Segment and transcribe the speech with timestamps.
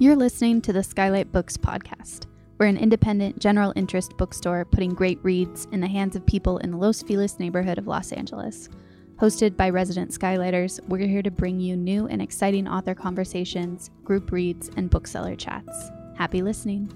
[0.00, 2.26] You're listening to the Skylight Books podcast.
[2.56, 6.70] We're an independent, general interest bookstore putting great reads in the hands of people in
[6.70, 8.68] the Los Feliz neighborhood of Los Angeles.
[9.16, 14.30] Hosted by resident Skylighters, we're here to bring you new and exciting author conversations, group
[14.30, 15.90] reads, and bookseller chats.
[16.14, 16.92] Happy listening.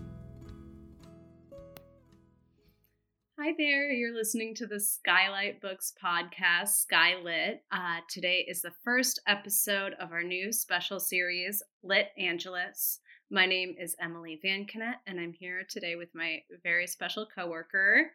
[3.44, 7.58] Hi there, you're listening to the Skylight Books podcast, Skylit.
[7.72, 13.00] Uh, today is the first episode of our new special series, Lit Angelus.
[13.32, 18.12] My name is Emily Van Kennett, and I'm here today with my very special coworker,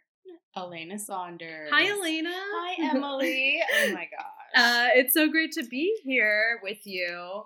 [0.56, 1.72] Elena Saunders.
[1.74, 2.32] Hi, Elena.
[2.34, 3.62] Hi, Emily.
[3.82, 4.56] oh my gosh.
[4.56, 7.44] Uh, it's so great to be here with you.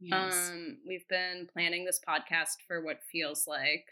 [0.00, 0.50] Yes.
[0.50, 3.84] Um, we've been planning this podcast for what feels like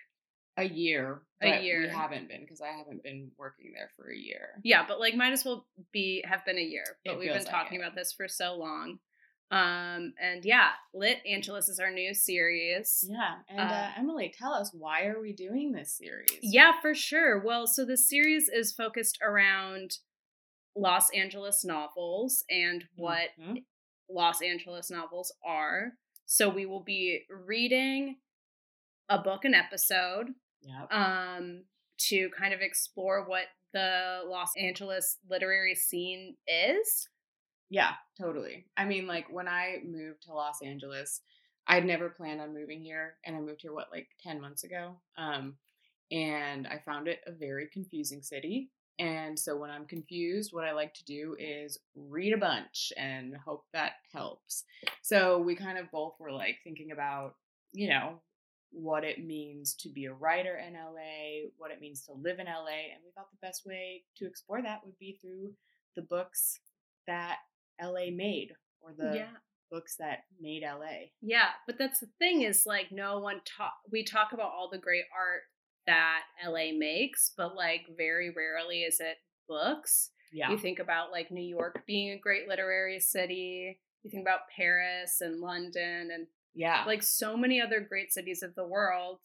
[0.59, 1.23] a year.
[1.41, 1.83] a year.
[1.83, 4.61] We haven't been because I haven't been working there for a year.
[4.65, 6.85] yeah, but like might as well be have been a year.
[7.05, 7.83] But It we've been like talking it.
[7.83, 8.99] about this for so long.
[9.51, 13.03] Um, and yeah, Lit Angelus is our new series.
[13.09, 13.37] Yeah.
[13.49, 16.29] And uh, Uh, Emily, tell us why are we doing this series?
[16.43, 17.39] Yeah, for sure.
[17.43, 19.99] Well, so the series is focused around
[20.77, 23.65] Los Angeles novels and what Mhm.
[24.11, 25.93] Los Angeles novels are.
[26.27, 28.21] So we will be reading
[29.09, 30.93] a book an episode Yep.
[30.93, 31.65] um
[32.09, 37.09] to kind of explore what the Los Angeles literary scene is.
[37.71, 38.67] Yeah, totally.
[38.77, 41.21] I mean, like when I moved to Los Angeles,
[41.67, 44.97] I'd never planned on moving here, and I moved here what like ten months ago.
[45.17, 45.57] Um,
[46.11, 48.71] and I found it a very confusing city.
[48.99, 53.37] And so when I'm confused, what I like to do is read a bunch and
[53.37, 54.65] hope that helps.
[55.03, 57.35] So we kind of both were like thinking about,
[57.73, 58.21] you know,
[58.71, 62.47] what it means to be a writer in LA, what it means to live in
[62.47, 65.53] LA, and we thought the best way to explore that would be through
[65.97, 66.61] the books
[67.07, 67.39] that
[67.83, 69.31] LA made or the yeah.
[69.71, 71.09] books that made LA.
[71.21, 74.79] Yeah, but that's the thing is like no one talk we talk about all the
[74.79, 75.43] great art
[75.87, 79.17] that LA makes, but like very rarely is it
[79.49, 80.11] books.
[80.33, 80.51] Yeah.
[80.51, 83.81] You think about like New York being a great literary city.
[84.03, 86.27] You think about Paris and London and
[86.59, 86.83] yeah.
[86.87, 89.21] like so many other great cities of the world,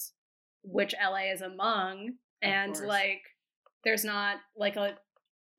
[0.63, 2.13] which LA is among.
[2.41, 3.21] and like
[3.83, 4.97] there's not like a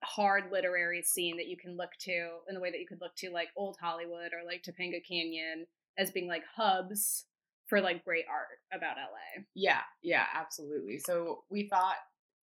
[0.05, 3.15] hard literary scene that you can look to in the way that you could look
[3.17, 5.67] to like old Hollywood or like Topanga Canyon
[5.99, 7.25] as being like hubs
[7.67, 9.43] for like great art about LA.
[9.55, 10.99] Yeah, yeah, absolutely.
[10.99, 11.97] So we thought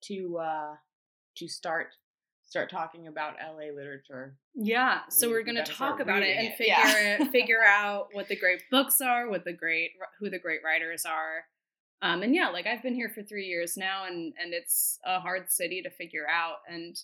[0.03, 0.75] to uh
[1.37, 1.87] to start
[2.47, 4.35] start talking about LA literature.
[4.55, 7.21] Yeah, so We- we're gonna talk about it and it, figure yeah.
[7.21, 11.05] it, figure out what the great books are, what the great who the great writers
[11.05, 11.45] are.
[12.01, 15.19] Um, and yeah, like I've been here for three years now, and and it's a
[15.19, 16.95] hard city to figure out, and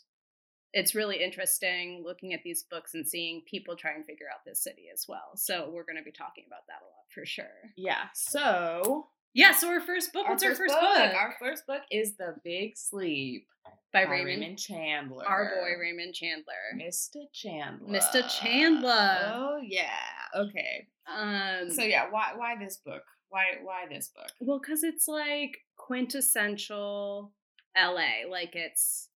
[0.71, 4.63] it's really interesting looking at these books and seeing people try and figure out this
[4.63, 5.31] city as well.
[5.35, 7.45] So we're going to be talking about that a lot for sure.
[7.77, 8.05] Yeah.
[8.15, 9.51] So Yeah.
[9.53, 10.27] So our first book.
[10.27, 11.13] What's our first book?
[11.15, 13.47] Our first book is The Big Sleep
[13.91, 15.25] by by Raymond, Raymond Chandler.
[15.27, 16.53] our boy Raymond Chandler.
[16.75, 17.23] Mr.
[17.33, 17.99] Chandler.
[17.99, 18.27] Mr.
[18.29, 19.17] Chandler.
[19.25, 19.89] Oh yeah.
[20.35, 20.87] Okay.
[21.07, 21.69] Um.
[21.69, 23.03] So yeah, why why this book?
[23.29, 24.31] Why why this book?
[24.39, 27.31] Well, because it's like quintessential
[27.77, 28.29] LA.
[28.29, 29.09] Like it's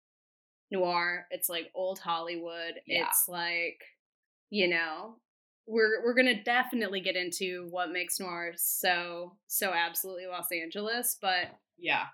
[0.72, 1.26] noir.
[1.32, 2.76] It's like old Hollywood.
[2.86, 3.06] Yeah.
[3.08, 3.82] It's like,
[4.50, 5.16] you know,
[5.68, 11.48] we're we're gonna definitely get into what makes noir so so absolutely Los Angeles, but
[11.78, 12.06] Yeah.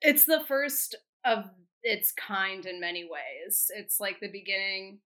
[0.00, 0.94] it's the first
[1.24, 1.50] of
[1.82, 3.70] its kind in many ways.
[3.74, 5.00] It's like the beginning.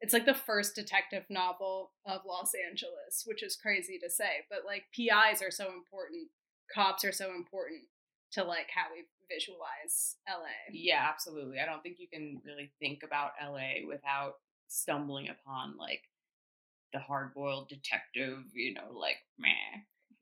[0.00, 4.64] It's like the first detective novel of Los Angeles, which is crazy to say, but
[4.66, 6.28] like PIs are so important.
[6.74, 7.82] Cops are so important
[8.32, 10.48] to like how we visualize LA.
[10.72, 11.60] Yeah, absolutely.
[11.60, 14.34] I don't think you can really think about LA without
[14.68, 16.02] stumbling upon like
[16.92, 19.48] the hard boiled detective, you know, like meh.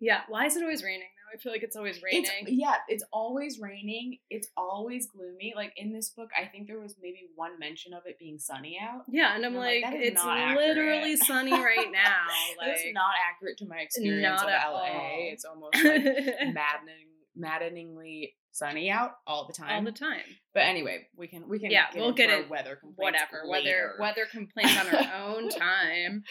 [0.01, 0.21] Yeah.
[0.29, 1.07] Why is it always raining now?
[1.33, 2.25] I feel like it's always raining.
[2.43, 4.19] It's yeah, it's always raining.
[4.31, 5.53] It's always gloomy.
[5.55, 8.79] Like in this book, I think there was maybe one mention of it being sunny
[8.83, 9.03] out.
[9.09, 12.27] yeah, and I'm I'm like, like, it's literally sunny right now.
[12.65, 14.53] That's Like not accurate to my experience of LA.
[14.73, 15.17] all.
[15.33, 16.03] It's almost like
[16.53, 19.71] maddening, maddeningly sunny out all the time.
[19.87, 20.23] all the time.
[20.55, 23.93] But anyway, we can we can Yeah, get we'll get it- weather complaints whatever weather
[24.01, 26.25] weather complaints on our own time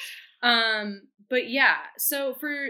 [0.44, 2.68] um but yeah so for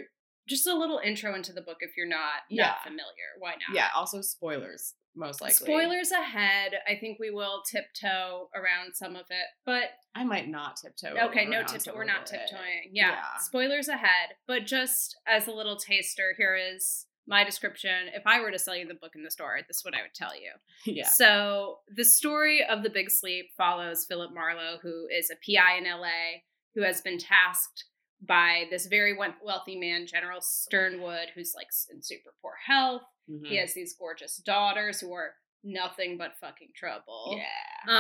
[0.48, 2.68] just a little intro into the book if you're not Yeah.
[2.68, 3.04] not familiar
[3.40, 5.56] why not Yeah, also spoilers most likely.
[5.56, 10.78] spoilers ahead i think we will tiptoe around some of it but I might not
[10.78, 11.16] tiptoe.
[11.28, 13.12] okay no tiptoe we're not tiptoeing yeah.
[13.12, 13.38] Yeah.
[13.40, 18.50] spoilers ahead but just as a little taster here is my description if i were
[18.52, 20.52] to sell you the book in the store this is what i would tell you
[20.86, 21.08] Yeah.
[21.10, 25.84] So the story of the Big Sleep follows Philip Marlowe, who is a PI in
[25.84, 26.40] LA,
[26.76, 27.86] who has been tasked
[28.22, 33.04] by this very wealthy man, General Sternwood, who's like in super poor health.
[33.30, 33.48] Mhm.
[33.48, 37.38] He has these gorgeous daughters who are nothing but fucking trouble.
[37.38, 37.92] Yeah.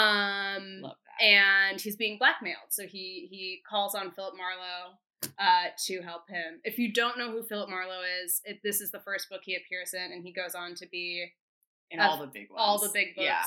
[0.57, 1.23] Um Love that.
[1.23, 2.69] and he's being blackmailed.
[2.69, 4.97] So he he calls on Philip Marlowe
[5.37, 6.61] uh, to help him.
[6.63, 9.55] If you don't know who Philip Marlowe is, it, this is the first book he
[9.55, 11.29] appears in, and he goes on to be
[11.93, 12.57] of all the big ones.
[12.59, 13.43] all the big books Yeah.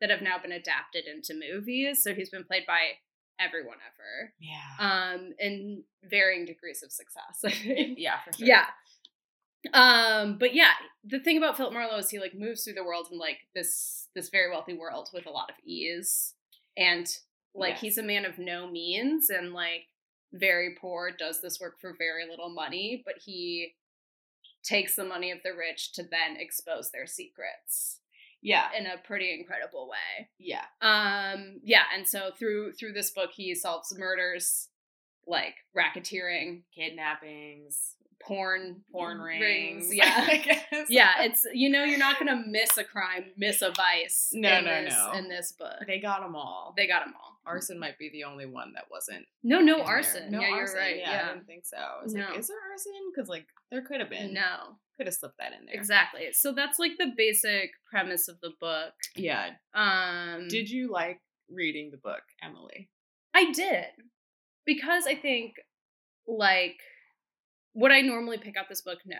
[0.00, 2.02] that have now been adapted into movies.
[2.02, 2.98] So he's been played by
[3.40, 5.12] everyone ever, Yeah.
[5.14, 7.40] um, in varying degrees of success.
[7.44, 7.98] I think.
[7.98, 8.46] yeah, for sure.
[8.46, 8.66] Yeah.
[9.72, 10.72] Um, but yeah,
[11.04, 14.08] the thing about Philip Marlowe is he like moves through the world in like this
[14.14, 16.34] this very wealthy world with a lot of ease.
[16.76, 17.06] And
[17.54, 17.80] like Yes.
[17.80, 19.86] he's a man of no means and like
[20.32, 23.74] very poor, does this work for very little money, but he
[24.62, 28.00] takes the money of the rich to then expose their secrets
[28.44, 28.68] Yeah.
[28.78, 30.28] in a pretty incredible way.
[30.38, 30.64] Yeah.
[30.80, 34.68] Um yeah, and so through through this book he solves murders
[35.26, 39.40] like racketeering, Kidnappings, porn porn rings.
[39.88, 39.88] rings.
[39.94, 40.26] Yeah.
[40.30, 40.86] I guess.
[40.90, 44.30] yeah, it's you know you're not gonna miss a crime, miss a vice.
[44.32, 45.12] No, in no, this, no.
[45.18, 46.74] In this book, They got them all.
[46.76, 47.40] they got them all.
[47.46, 49.26] arson might be the only one that wasn't.
[49.42, 49.86] No, no in there.
[49.86, 50.30] arson.
[50.30, 50.76] No yeah, arson.
[50.76, 50.96] you're right.
[50.98, 51.76] Yeah, I Yeah, didn't think so.
[51.78, 52.26] I was No.
[52.28, 52.92] like, is there arson?
[53.14, 54.32] Because like there could have been.
[54.34, 55.74] no, Could have slipped that in there.
[55.74, 56.28] exactly.
[56.32, 58.92] So that's like the basic premise of the book.
[59.16, 59.50] Yeah.
[59.74, 61.20] Um, Did you like
[61.50, 62.88] reading the book, Emily?
[63.34, 63.86] I did
[64.64, 65.54] because I think
[66.28, 66.76] like
[67.74, 68.98] would I normally pick up this book?
[69.04, 69.16] No.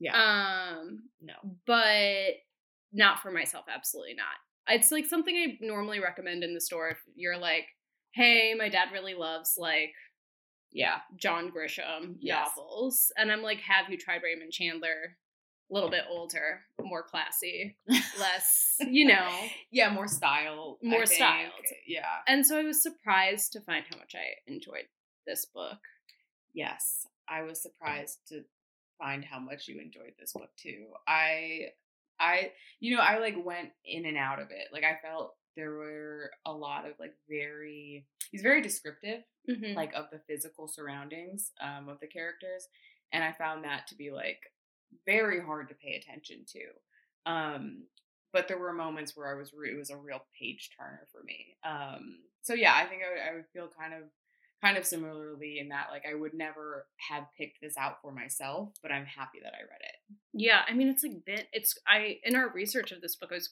[0.00, 0.16] Yeah.
[0.16, 1.34] Um, no.
[1.64, 2.34] but
[2.92, 4.36] not for myself absolutely not
[4.68, 7.64] it's like something i normally recommend in the store if you're like
[8.14, 9.92] hey my dad really loves like
[10.72, 10.96] Yeah.
[11.16, 12.48] john grisham Yes.
[12.56, 15.16] novels and i'm like have you tried raymond chandler
[15.70, 19.28] a little bit older more classy less you know
[19.70, 20.78] Yeah, more style.
[20.82, 21.52] More styled.
[21.86, 22.02] Yeah.
[22.26, 24.86] and so i was surprised to find how much i enjoyed
[25.26, 25.78] this book
[26.54, 27.06] Yes.
[27.28, 27.62] I was mm.
[27.62, 28.42] surprised to
[28.98, 30.86] find how much you enjoyed this book too.
[31.08, 31.68] I
[32.20, 34.68] I you know, I like went in and out of it.
[34.72, 39.74] Like I felt there were a lot of like very he's very descriptive Mhm.
[39.74, 42.68] like of the physical surroundings um of the characters
[43.12, 44.40] and I found that to be like
[45.06, 47.30] very hard to pay attention to.
[47.30, 47.86] Um
[48.32, 51.22] but there were moments where I was re- it was a real page turner for
[51.24, 51.56] me.
[51.64, 54.02] Um so yeah, I think I would, I would feel kind of
[54.62, 58.70] kind of similarly in that like I would never have picked this out for myself,
[58.80, 60.16] but I'm happy that I read it.
[60.32, 63.34] Yeah, I mean it's like been it's I in our research of this book it
[63.34, 63.50] was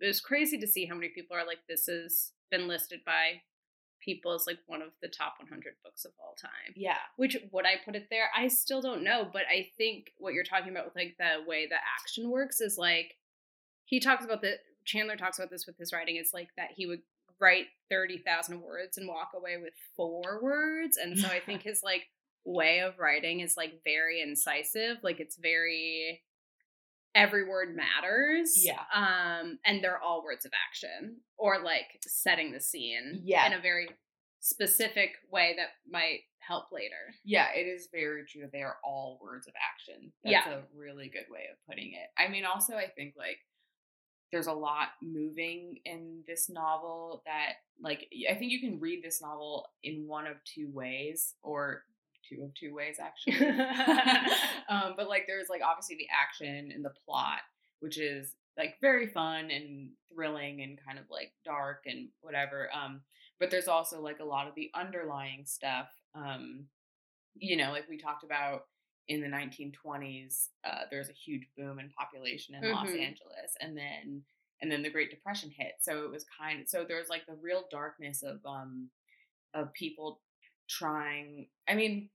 [0.00, 3.42] it was crazy to see how many people are like this has been listed by
[4.00, 6.72] people as like one of the top 100 books of all time.
[6.76, 6.98] Yeah.
[7.16, 8.30] Which would I put it there?
[8.36, 11.66] I still don't know, but I think what you're talking about with like the way
[11.66, 13.16] the action works is like
[13.84, 16.16] he talks about the Chandler talks about this with his writing.
[16.16, 17.02] It's like that he would
[17.40, 20.96] write 30,000 words and walk away with four words.
[20.96, 22.04] And so I think his like
[22.44, 24.98] way of writing is like very incisive.
[25.02, 26.22] Like it's very
[27.18, 28.52] every word matters.
[28.56, 28.80] Yeah.
[28.94, 33.46] Um and they're all words of action or like setting the scene Yeah.
[33.46, 33.88] in a very
[34.40, 37.12] specific way that might help later.
[37.24, 40.12] Yeah, it is very true they are all words of action.
[40.22, 40.52] That's Yeah.
[40.58, 42.08] a really good way of putting it.
[42.16, 43.38] I mean, also, I think like
[44.30, 49.22] there's a lot moving in this novel that, like, I think you can read this
[49.22, 51.84] novel in one of two ways, or
[52.28, 53.34] two of two ways, actually.
[54.68, 57.40] um, but like, there's like obviously the action and the plot,
[57.80, 62.68] which is like very fun and thrilling and kind of like dark and whatever.
[62.74, 63.02] Um,
[63.38, 65.88] but there's also like a lot of the underlying stuff.
[66.14, 66.66] Um,
[67.36, 68.62] you know, like we talked about
[69.06, 73.00] in the 1920s, uh, there's a huge boom in population in Los Mhm.
[73.00, 74.24] Angeles, and then
[74.60, 75.74] and then the Great Depression hit.
[75.80, 78.90] So it was kind of so there's like the real darkness of um
[79.54, 80.20] of people
[80.68, 81.48] trying.
[81.68, 82.10] I mean,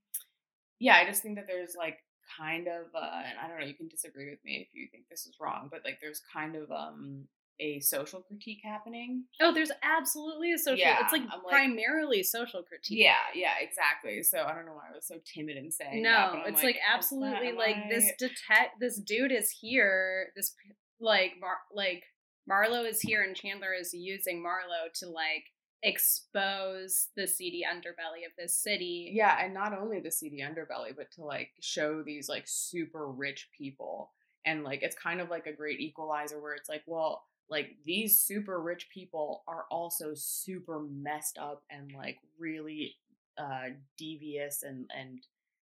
[0.78, 1.98] yeah, I just think that there's like
[2.38, 5.04] kind of uh, and I don't know, you can disagree with me if you think
[5.10, 7.24] this is wrong, but like there's kind of um
[7.60, 9.24] a social critique happening.
[9.40, 10.78] Oh, there's absolutely a social.
[10.78, 12.98] Yeah, it's like like- primarily social critique.
[12.98, 14.22] Yeah, yeah, exactly.
[14.24, 16.32] So I don't know why I was so timid in saying that.
[16.32, 20.32] No, but it's like, "Is that- absolutely like this I-" detect this dude is here.
[20.34, 20.52] This
[21.00, 22.02] like Mar- like
[22.46, 25.44] Marlowe is here and Chandler is using Marlowe to like
[25.84, 29.10] expose the seedy underbelly of this city.
[29.14, 33.50] Yeah, and not only the seedy underbelly, but to like show these like super rich
[33.56, 34.10] people.
[34.46, 38.18] And like it's kind of like a great equalizer where it's like, well, like these
[38.18, 42.96] super rich people are also super messed up and like really
[43.36, 45.20] uh devious and and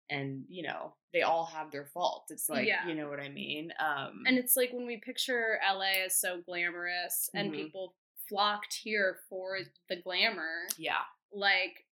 [0.09, 2.31] and you know, they all have their faults.
[2.31, 2.87] It's like, Yeah.
[2.87, 3.71] you know what I mean?
[3.79, 7.55] Um And it's like when we picture LA as so glamorous and Mhm.
[7.55, 7.93] people
[8.29, 9.57] flocked here for
[9.89, 11.01] the glamour, yeah.
[11.33, 11.85] like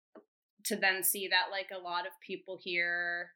[0.64, 3.30] to then see that like a lot of people here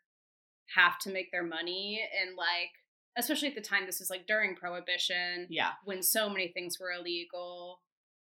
[0.76, 2.71] have to make their money and like
[3.16, 5.71] especially at the time this was like during prohibition Yeah.
[5.85, 7.80] when so many things were illegal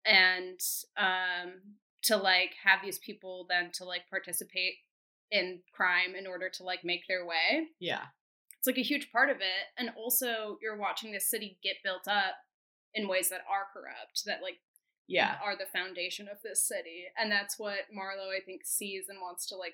[0.05, 0.59] and
[0.97, 4.75] um to like have these people then to like participate
[5.31, 8.03] in crime in order to like make their way Yeah.
[8.57, 12.07] it's like a huge part of it and also you're watching this city get built
[12.07, 12.35] up
[12.95, 14.57] in ways that are corrupt that like
[15.07, 15.35] Yeah.
[15.43, 19.45] are the foundation of this city and that's what marlowe i think sees and wants
[19.47, 19.73] to like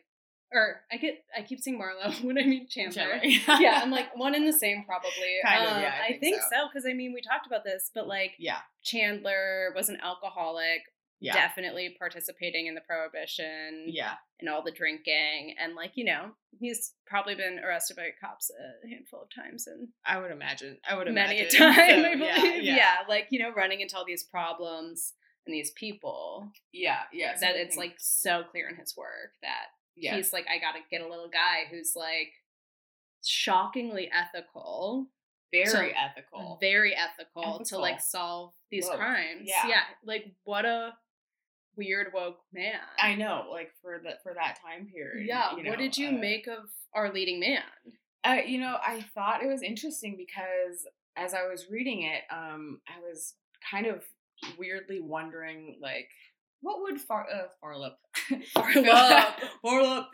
[0.52, 4.36] or i get i keep saying marlowe when i mean chandler yeah i'm like one
[4.36, 6.48] and the same probably Kind of, Um, yeah, I i think think so.
[6.52, 8.60] so because i mean we talked about this but like Yeah.
[8.84, 10.82] chandler was an alcoholic
[11.26, 11.34] Yeah.
[11.34, 14.14] definitely participating in the prohibition Yeah.
[14.40, 18.88] and all the drinking and like you know he's probably been arrested by cops a
[18.88, 20.78] handful of times and I would imagine.
[20.90, 22.76] I would many a time So, i yeah, believe yeah.
[22.76, 25.14] yeah, like you know running into all these problems
[25.46, 27.02] and these people Yeah.
[27.14, 27.36] Yeah.
[27.40, 30.16] that I it's like so clear in his work that yeah.
[30.16, 32.32] he's like i gotta get a little guy who's like
[33.24, 35.08] shockingly ethical
[35.52, 36.58] very so- ethical.
[36.60, 38.98] very ethical, to like solve these Woke.
[38.98, 39.68] crimes Yeah.
[39.68, 40.94] yeah like what a
[41.78, 45.28] weird woke man I know, like for the for that time period.
[45.28, 47.64] yeah you know, what did you uh, make of our leading man
[48.24, 52.82] Uh, you know, I thought it was interesting because as I was reading it, um,
[52.88, 53.36] I was
[53.70, 54.04] kind of
[54.58, 56.10] weirdly wondering, like,
[56.62, 57.94] what would Far uh, Farlip,
[58.56, 59.34] Farlip.
[59.64, 60.06] Farlip,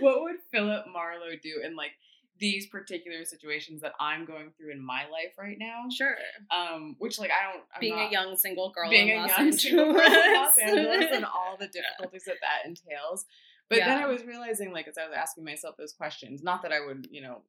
[0.00, 1.92] what would Philip Marlowe do in like
[2.38, 5.84] these particular situations that I'm going through in my life right now?
[5.90, 6.16] sure
[6.50, 9.20] Um, which like I don't I'm being not- a young single girl being in a
[9.22, 9.62] Los young Angeles.
[9.62, 13.24] single girl in Los Angeles and all the difficulties that that entails.
[13.70, 16.72] But then I was realizing, like, as I was asking myself those questions, not that
[16.72, 17.42] I would, you know,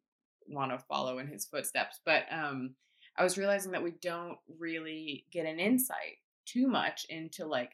[0.47, 2.75] want to follow in his footsteps, but um,
[3.17, 7.71] I was realizing that we don't really get an insight too much into like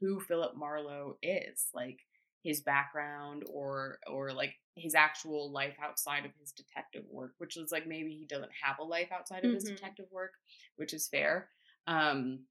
[0.00, 1.98] who Philip Marlowe is, like
[2.42, 7.70] his background or or like his actual life outside of his detective work, which is
[7.72, 9.68] like maybe he doesn't have a life outside of his Mhm.
[9.70, 10.32] detective work,
[10.76, 11.50] which is fair.
[11.86, 12.46] Um,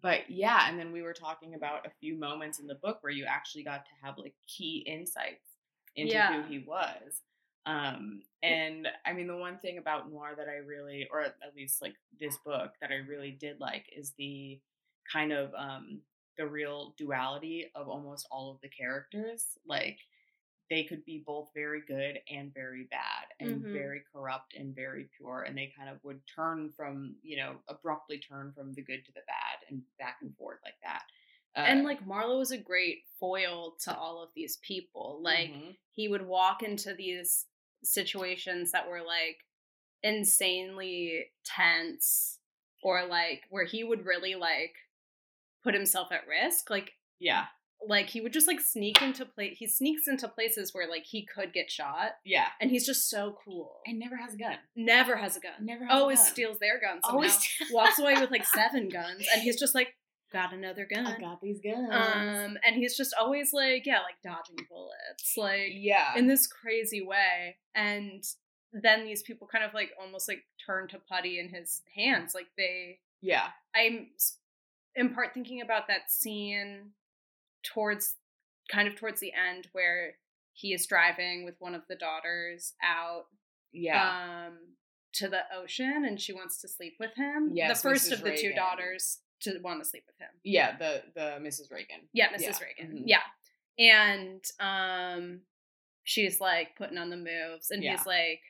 [0.00, 3.12] but yeah, and then we were talking about a few moments in the book where
[3.12, 5.56] you actually got to have like key insights
[5.94, 6.22] into Yeah.
[6.22, 7.22] who he was.
[7.66, 11.80] Um, and I mean, the one thing about noir that I really, or at least
[11.80, 14.60] like this book that I really did like is the
[15.10, 16.02] kind of um
[16.36, 19.58] the real duality of almost all of the characters.
[19.66, 19.98] Like
[20.70, 23.72] they could be both very good and very bad and Mhm.
[23.72, 28.18] very corrupt and very pure and they kind of would turn from you know abruptly
[28.18, 31.02] turn from the good to the bad and back and forth like that
[31.54, 35.20] Uh, and like Marlowe was a great foil to all of these people.
[35.22, 35.76] Like mhm.
[35.90, 37.46] he would walk into these
[37.84, 39.44] situations that were like
[40.02, 42.38] insanely tense
[42.82, 44.74] or like where he would really like
[45.62, 46.70] put himself at risk.
[46.70, 47.44] Like yeah
[47.88, 51.26] like he would just like sneak into place he sneaks into places where like he
[51.26, 53.80] could get shot yeah and he's just so cool.
[53.86, 55.52] and never has a gun Never has a gun.
[55.60, 56.30] never has Always a gun.
[56.32, 57.00] steals their guns.
[57.02, 57.36] Always
[57.72, 59.96] walks away with like seven guns and he's just like
[60.32, 61.06] got another gun.
[61.08, 65.72] i got these guns Um, and he's just always like, yeah, like dodging bullets, like
[65.72, 67.56] yeah in this crazy way.
[67.74, 68.22] And
[68.72, 72.32] then these people kind of like almost like turn to putty in his hands.
[72.32, 74.06] Like they, yeah I'm
[74.96, 76.90] in part thinking about that scene
[77.62, 78.14] towards
[78.70, 80.14] kind of towards the end where
[80.52, 83.24] he is driving with one of the daughters out
[83.72, 84.54] yeah um
[85.14, 87.50] to the ocean and she wants to sleep with him.
[87.52, 88.12] Yes, the first Mrs.
[88.14, 90.28] of the two daughters to want to sleep with him.
[90.44, 92.40] yeah the the mrs regan Yeah, Mrs.
[92.40, 92.96] Yeah, Regan.
[92.98, 93.02] mhm.
[93.06, 93.22] Yeah.
[93.78, 95.40] And um
[96.04, 97.96] she's like putting on the moves and Yeah.
[97.96, 98.40] he's like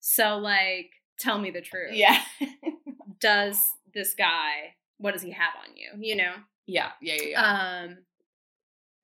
[0.00, 1.92] so like tell me the truth.
[1.92, 2.20] yeah
[3.20, 3.60] Does
[3.94, 6.32] this guy what does he have on you, you know?
[6.66, 7.82] yeah yeah yeah, yeah.
[7.84, 7.98] Um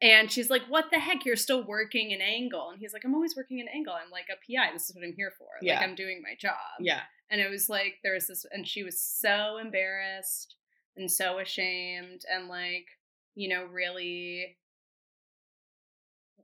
[0.00, 1.24] and she's like, "What the heck?
[1.24, 3.94] You're still working an angle." And he's like, "I'm always working an angle.
[3.94, 4.72] I'm like a PI.
[4.72, 5.48] This is what I'm here for.
[5.60, 5.74] Yeah.
[5.74, 8.84] Like I'm doing my job." yeah And it was like there was this, and she
[8.84, 10.54] was so embarrassed
[10.96, 12.86] and so ashamed, and like,
[13.34, 14.56] you know, really.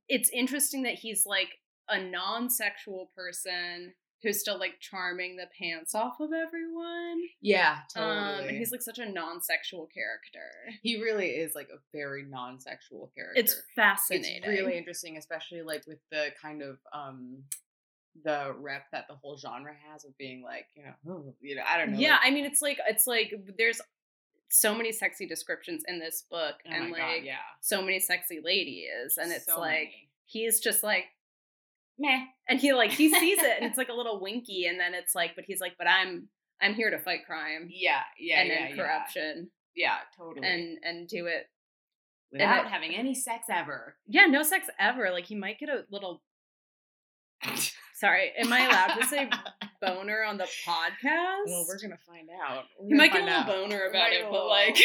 [0.08, 5.94] It's interesting that he's like a non sexual person who's still like charming the pants
[5.94, 7.20] off of everyone.
[7.40, 10.48] yeah Um, totally and he's like such a non sexual character.
[10.82, 14.38] he really is like a very non-sexual character It's fascinating.
[14.38, 17.44] It's really interesting, especially like with the kind of um
[18.24, 21.76] the rep that the whole genre has of being like, you know, you know, I
[21.78, 21.98] don't know.
[21.98, 23.80] yeah, like- I mean, it's like it's like there's
[24.50, 28.40] so many sexy descriptions in this book, oh and like God, yeah, so many sexy
[28.42, 30.08] ladies, and it's So like many.
[30.26, 31.06] he's just like
[31.98, 32.24] meh.
[32.48, 35.14] and he like he sees it and it's like a little winky and then it's
[35.14, 36.28] like but he's like but i'm
[36.60, 38.82] i'm here to fight crime Yeah, yeah, and yeah, then yeah.
[38.82, 40.46] corruption Yeah, totally.
[40.46, 41.46] and and do it
[42.32, 43.96] without it- having any sex ever.
[44.08, 45.10] Yeah, no sex ever.
[45.12, 46.22] Like he might get a little.
[47.96, 49.30] Sorry, am I allowed to say
[49.80, 51.46] boner on the podcast?
[51.46, 52.64] Well, we're gonna find out.
[52.80, 53.46] We're He might get a little out.
[53.46, 54.76] boner about it, but like,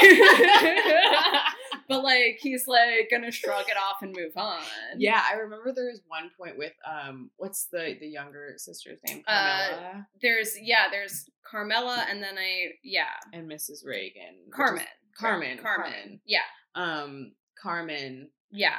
[1.90, 4.62] but like he's like gonna shrug it off and move on.
[4.98, 9.24] yeah, I remember there was one point with um, what's the the younger sister's name?
[9.28, 13.86] Uh, Carmela There's yeah, there's Carmela, and then I yeah, and Mrs.
[13.86, 14.36] Regan.
[14.46, 14.86] which is- Carmen,
[15.18, 16.22] Carmen, Carmen, Carmen.
[16.26, 16.40] yeah,
[16.76, 17.32] Um,
[17.62, 18.30] Carmen.
[18.52, 18.78] yeah,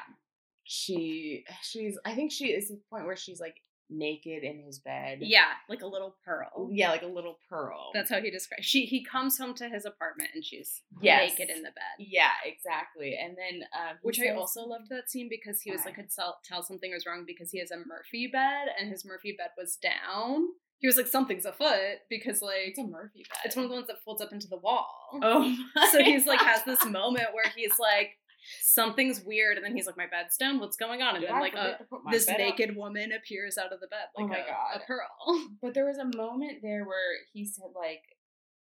[0.64, 3.56] She she's I think she is at the point where she's like
[3.90, 5.18] naked in his bed.
[5.20, 6.68] yeah, like a little pearl.
[6.72, 7.90] Yeah, like a little pearl.
[7.92, 8.64] That's how he describes.
[8.64, 11.30] She he comes home to his apartment and she's Yes.
[11.38, 11.96] naked in the bed.
[11.98, 13.16] Yeah, exactly.
[13.20, 16.38] And then um, Which I also loved that scene because he was like could tell,
[16.44, 19.76] tell something was wrong because he has a Murphy bed and his Murphy bed was
[19.76, 20.46] down.
[20.78, 23.38] He was like something's afoot because like it's a Murphy bed.
[23.44, 24.88] it's one of the ones that folds up into the wall.
[25.22, 25.54] Oh,
[25.90, 28.16] so he's like has this moment where he's like
[28.62, 31.36] something's weird and then he's like my bed's down what's going on and Did then
[31.36, 32.38] I like a, my this up?
[32.38, 34.76] naked woman appears out of the bed Oh like my a, God.
[34.82, 38.02] a pearl But there was a moment there where he said like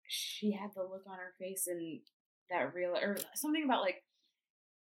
[0.08, 2.00] she had the look on her face and
[2.50, 4.02] that real or something about like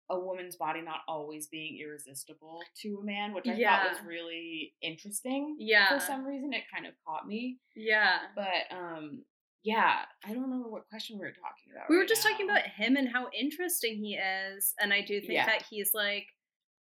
[0.10, 4.74] a woman's body not always being irresistible to a man, which I thought was really
[4.82, 5.56] interesting.
[5.58, 7.60] yeah For some reason it kind of caught me.
[7.76, 9.24] yeah But um
[9.64, 11.90] yeah, I don't remember what question we were talking about.
[11.90, 15.20] we were right just talking about him and how interesting he is and i do
[15.20, 15.46] think Yeah.
[15.46, 16.28] that he's like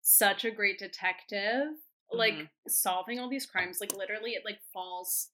[0.02, 1.68] such a great detective
[2.12, 2.48] like Mhm.
[2.68, 5.30] solving all these crimes like literally it like falls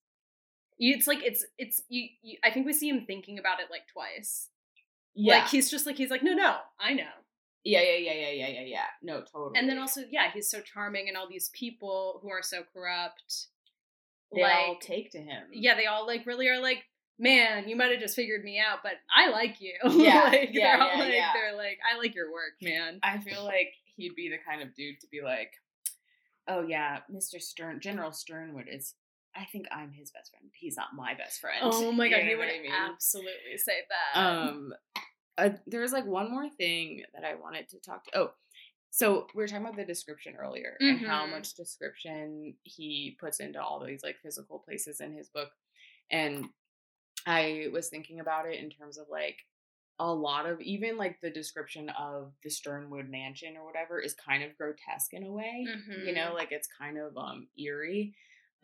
[0.78, 3.86] it's like it's it's you, you i think we see him thinking about it like
[3.92, 4.48] twice
[5.14, 5.34] yeah.
[5.38, 7.04] like he's just like he's like no no i know
[7.64, 8.84] yeah, yeah, yeah, yeah, yeah, yeah, yeah.
[9.02, 9.56] No, totally.
[9.56, 13.46] and then also yeah he's so charming and all these people who are so corrupt
[14.34, 15.44] they like all take to him.
[15.52, 16.82] yeah they all like really are like
[17.22, 20.76] man you might have just figured me out but i like you Yeah, like, yeah,
[20.76, 21.30] they're yeah, like yeah.
[21.34, 24.74] they're like i like your work man I feel like he'd be the kind of
[24.74, 25.52] dude to be like,
[26.48, 27.40] "Oh yeah, Mr.
[27.40, 28.94] Stern, General Sternwood is.
[29.36, 30.50] I think I'm his best friend.
[30.54, 32.72] He's not my best friend." oh my god, You know he what would I mean?
[32.72, 33.80] absolutely say
[34.14, 34.72] that Um,
[35.38, 38.18] uh, there was like one more thing that I wanted to talk to.
[38.18, 38.30] Oh,
[38.90, 41.30] so we were talking about the description earlier and how Mhm.
[41.32, 45.50] much description he puts into all these like physical places in his book,
[46.10, 46.46] and
[47.26, 49.38] I was thinking about it in terms of like
[49.98, 54.42] a lot of even like the description of the Sternwood mansion or whatever is kind
[54.42, 55.66] of grotesque in a way.
[56.06, 56.34] You know, Mhm.
[56.34, 58.14] like it's kind of um eerie.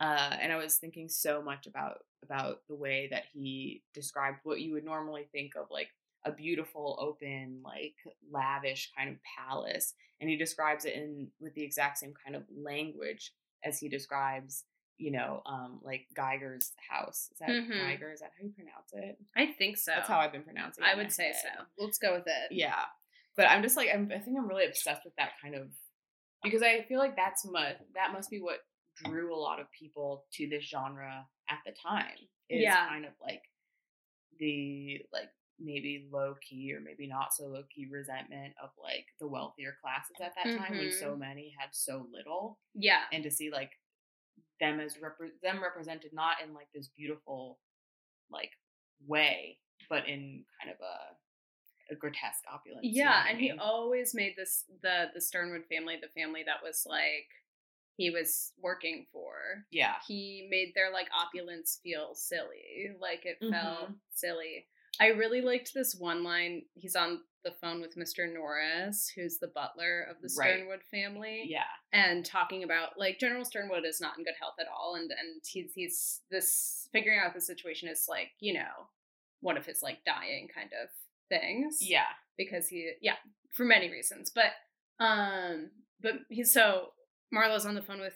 [0.01, 4.59] Uh, and I was thinking so much about about the way that he described what
[4.59, 5.89] you would normally think of like
[6.25, 7.95] a beautiful, open, like
[8.29, 12.43] lavish kind of palace, and he describes it in with the exact same kind of
[12.53, 14.65] language as he describes,
[14.99, 17.29] you know, um, like Geiger's house.
[17.31, 17.69] Is that Mhm.
[17.79, 18.11] Geiger?
[18.11, 19.17] Is that how you pronounce it?
[19.35, 20.87] i think so That's how I've been pronouncing it.
[20.87, 21.35] i would say head.
[21.41, 22.85] so let's go with it Yeah.
[23.35, 25.71] But I'm just like I'm I think I'm really obsessed with that kind of
[26.43, 27.53] because I feel like that's mu
[27.95, 28.59] that must be what
[28.95, 32.17] drew a lot of people to this genre at the time.
[32.49, 32.87] Is Yeah.
[32.89, 33.43] kind of like
[34.39, 35.29] the like
[35.61, 40.15] maybe low key or maybe not so low key resentment of like the wealthier classes
[40.23, 41.19] at that time when so Mhm.
[41.19, 43.78] many had so little yeah and to see like
[44.59, 47.59] them as repre- them represented not in like this beautiful
[48.31, 48.51] like
[49.07, 49.57] way
[49.89, 54.65] but in kind of a a grotesque opulence yeah I and he always made this
[54.83, 57.27] the the sternwood family the family that was like
[57.97, 59.33] he was working for.
[59.71, 59.95] Yeah.
[60.07, 62.91] He made their like opulence feel silly.
[62.97, 63.95] Like it felt Mhm.
[64.13, 64.67] silly
[64.99, 69.47] i really liked this one line he's on the phone with mr norris who's the
[69.47, 70.55] butler of the Right.
[70.57, 71.63] sternwood family yeah.
[71.93, 75.41] and talking about like general sternwood is not in good health at all and and
[75.45, 78.89] he's he's this figuring out the situation is like you know
[79.41, 80.89] one of his like dying kind of
[81.29, 81.77] things.
[81.81, 82.03] Yeah.
[82.37, 83.15] Because he yeah
[83.53, 84.51] for many reasons but
[85.03, 85.69] um
[86.01, 86.87] but he's so
[87.31, 88.15] marlowe's on the phone with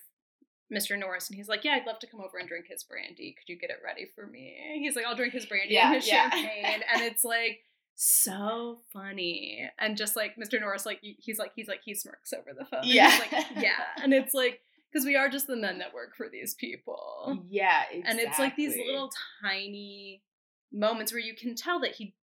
[0.74, 3.36] mr norris and he's like yeah i'd love to come over and drink his brandy.
[3.38, 4.56] Could you get it ready for me?
[4.80, 6.30] He's like i'll drink his brandy Yeah, and his yeah.
[6.32, 6.82] champagne.
[6.94, 7.60] And it's like
[7.96, 9.70] so funny.
[9.80, 12.82] And just like mr norris like he's like he's like he smirks over the phone.
[12.84, 13.20] Yeah.
[13.20, 14.02] like yeah.
[14.02, 17.40] and it's like because we are just the men that work for these people.
[17.50, 18.04] Yeah exactly.
[18.06, 20.22] and it's like these little tiny
[20.72, 22.16] moments where you can tell that he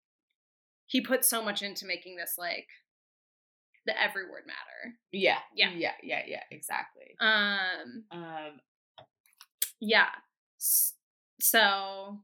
[0.87, 2.67] he put so much into making this like
[3.87, 4.95] the every word matter.
[5.12, 5.38] Yeah.
[5.55, 5.71] Yeah.
[5.75, 5.93] yeah.
[6.03, 6.23] Yeah.
[6.27, 6.43] Yeah.
[6.51, 7.16] Exactly.
[7.21, 8.61] Um um
[9.81, 10.09] yeah.
[10.59, 12.19] So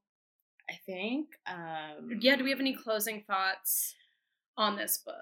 [0.69, 3.95] i think um yeah do we have any closing thoughts
[4.57, 5.15] on this book?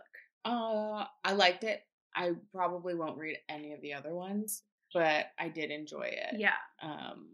[0.44, 1.82] Uh i liked it.
[2.16, 6.38] I probably won't read any of the other ones but i did enjoy it.
[6.38, 6.50] Yeah.
[6.82, 7.28] Um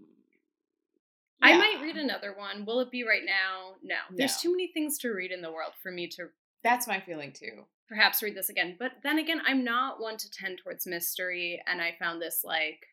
[1.42, 2.66] i might read another one.
[2.66, 3.76] Will it be right now?
[3.82, 3.96] No.
[4.14, 6.28] There's too many things to read in the world for me to
[6.62, 8.76] that's my feeling too perhaps read this again.
[8.78, 12.86] But then again, I'm not one to tend towards mystery, and I found this like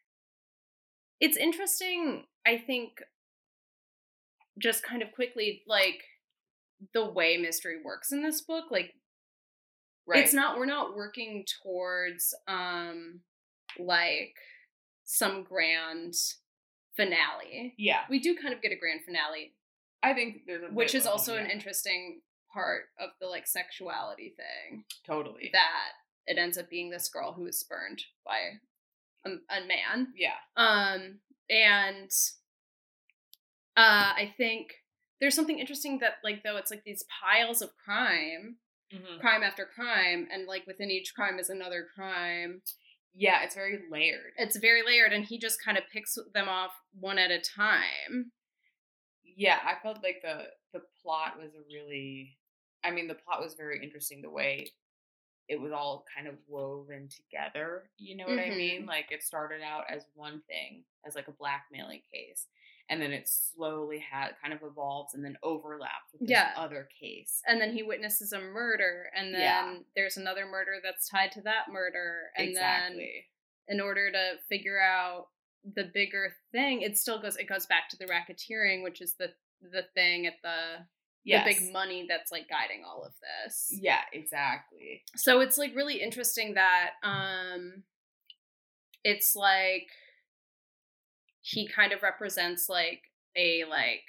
[1.22, 2.26] it's interesting.
[2.46, 3.00] I think
[4.60, 6.04] just kind of quickly, like
[6.94, 8.94] the way mystery works in this book, like
[10.10, 10.24] Right.
[10.24, 13.20] it's not we're not working towards um
[13.78, 14.36] like
[15.04, 16.14] some grand
[16.96, 17.76] finale.
[17.78, 18.02] Yeah.
[18.10, 19.54] We do kind of get a grand finale,
[20.02, 22.22] I think there's a which is also an interesting
[22.58, 25.50] part of the like sexuality thing Totally.
[25.54, 25.92] that
[26.26, 28.38] it ends up being this girl who is spurned by
[29.26, 30.40] a, a man yeah.
[30.56, 32.10] um and
[33.76, 34.68] uh i think
[35.20, 38.58] there's something interesting that like though it's like these piles of crime
[38.94, 39.20] Mhm.
[39.20, 42.62] crime after crime and like within each crime is another crime
[43.14, 44.32] Yeah, it's very layered.
[44.38, 48.32] it's very layered and he just kind of picks them off one at a time
[49.40, 52.38] yeah, I felt like the the plot was a really
[52.88, 54.72] I mean the plot was very interesting the way
[55.50, 58.84] it was all kind of woven together, you know what I mean?
[58.84, 58.88] Mhm.
[58.88, 62.48] Like it started out as one thing, as like a blackmailing case,
[62.90, 66.54] and then it slowly had kind of evolves and then overlapped with this Yeah.
[66.58, 67.42] other case.
[67.48, 69.80] and then he witnesses a murder and then Yeah.
[69.96, 73.30] there's another murder that's tied to that murder and then exactly.
[73.70, 75.30] in order to figure out
[75.64, 79.34] the bigger thing it still goes it goes back to the racketeering which is the
[79.62, 80.86] the thing at the
[81.28, 81.46] yes.
[81.46, 83.14] the big money that's like guiding all of
[83.46, 85.04] this Yeah, exactly.
[85.16, 87.84] so it's like really interesting that um
[89.04, 89.88] it's like
[91.42, 93.02] he kind of represents like
[93.36, 94.04] a like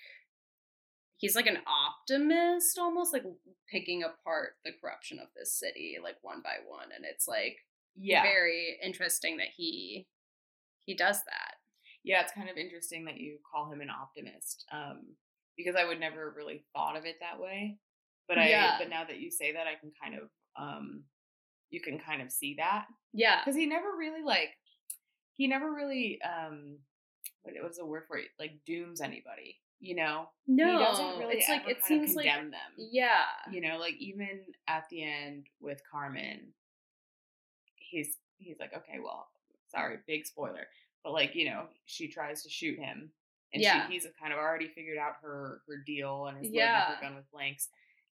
[1.18, 3.24] he's like an optimist almost like
[3.70, 7.58] picking apart the corruption of this city like one by one and it's like
[7.96, 8.22] Yeah.
[8.22, 10.06] very interesting that he
[10.86, 11.54] he does that
[12.02, 15.16] Yeah, it's kind of interesting that you call him an optimist, um,
[15.58, 17.76] because I would never really thought of it that way.
[18.28, 18.76] But I, Yeah.
[18.78, 21.04] but now that you say that, I can kind of, um,
[21.70, 24.50] you can kind of see that yeah because he never really like,
[25.36, 26.78] he never really, um,
[27.42, 28.28] what was the word for it?
[28.38, 30.28] Like dooms anybody, you know?
[30.46, 31.36] no he doesn't really.
[31.36, 32.72] it's like it seems like condemn them.
[32.76, 36.52] yeah You know, like even at the end with Carmen,
[37.76, 39.28] he's he's like, okay, well,
[39.68, 40.66] sorry, big spoiler,
[41.02, 43.10] but like you know, she tries to shoot him,
[43.52, 43.86] and Yeah.
[43.86, 46.94] she, he's kind of already figured out her her deal and is Yeah.
[46.96, 47.68] her gun with blanks,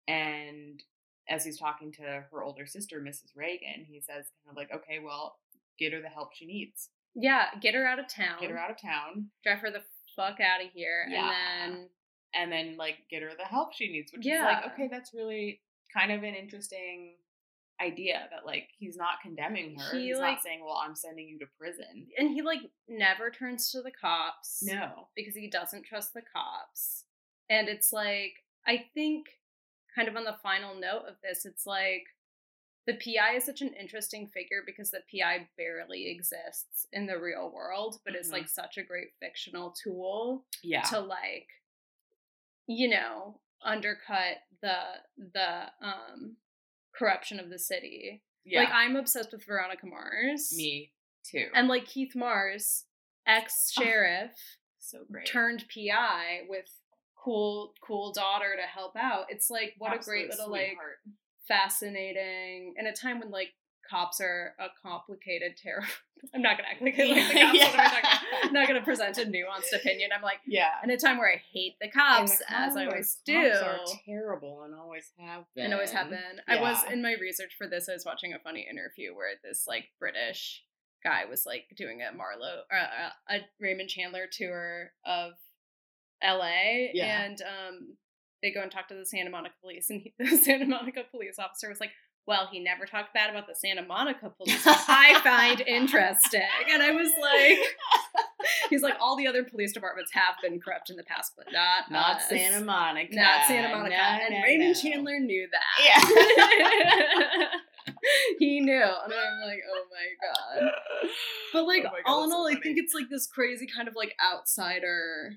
[0.08, 0.82] and
[1.28, 3.34] as he's talking to her older sister, Mrs.
[3.34, 5.38] Regan, he says kind of like, okay, well,
[5.78, 8.70] get her the help she needs, yeah get her out of town get her out
[8.70, 9.82] of town, drive her the
[10.14, 11.30] fuck out of here Yeah.
[11.64, 11.88] and then
[12.34, 15.60] and then like get her the help she needs, which is like, okay, that's really
[15.92, 17.14] kind of an interesting
[17.80, 19.96] idea that like he's not condemning her.
[19.98, 23.30] He, he's like- not saying, "Well, I'm sending you to prison." and he like never
[23.30, 25.08] turns to the cops No.
[25.14, 27.04] because he doesn't trust the cops
[27.50, 28.32] and it's like
[28.66, 29.26] i think
[29.94, 32.04] kind of on the final note of this it's like
[32.86, 37.50] the pi is such an interesting figure because the pi barely exists in the real
[37.54, 38.32] world but it's Mhm.
[38.32, 40.82] like such a great fictional tool Yeah.
[40.82, 41.48] to like
[42.66, 44.76] you know undercut the
[45.32, 46.36] the um
[46.96, 48.60] corruption of the city yeah.
[48.60, 50.92] like i'm obsessed with veronica mars Me
[51.24, 51.46] too.
[51.54, 52.84] and like keith mars
[53.26, 54.32] ex sheriff
[54.78, 55.26] so great.
[55.26, 56.66] turned pi with
[57.22, 60.78] cool cool daughter to help out it's like what a great Absolute little like
[61.48, 63.52] fascinating in a time when like
[63.88, 65.86] cops are a complicated terror
[66.34, 67.52] i'm not gonna act like, the Yeah.
[67.52, 68.44] cops what am I talking about?
[68.46, 70.70] I'm not gonna present a nuanced opinion i'm like Yeah.
[70.82, 74.62] in a time where i hate the cops the as i always do Are terrible
[74.64, 75.64] and always have been.
[75.66, 76.40] and always have been.
[76.48, 77.88] I was in my research for this.
[77.88, 80.62] I was watching a funny interview where this like British
[81.04, 85.32] guy was like doing a Marlowe, uh, a Raymond Chandler tour of
[86.22, 86.90] L.A.
[86.94, 87.22] Yeah.
[87.24, 87.96] and um,
[88.42, 91.38] they go and talk to the Santa Monica police, and he, the Santa Monica police
[91.38, 91.90] officer was like.
[92.26, 96.42] Well, he never talked bad about the Santa Monica police, which I find interesting.
[96.68, 97.58] And I was like,
[98.70, 101.88] he's like, all the other police departments have been corrupt in the past, but not
[101.90, 102.28] not us.
[102.28, 103.14] Santa Monica.
[103.14, 103.94] Not Santa Monica.
[103.94, 104.90] No, and no, Raymond no.
[104.90, 105.84] Chandler knew that.
[105.84, 107.48] Yeah,
[108.40, 108.74] he knew.
[108.74, 110.72] And I'm like, oh my god.
[111.52, 113.68] But like Oh God, all in that's so all, I think it's like this crazy
[113.68, 115.36] kind of like outsider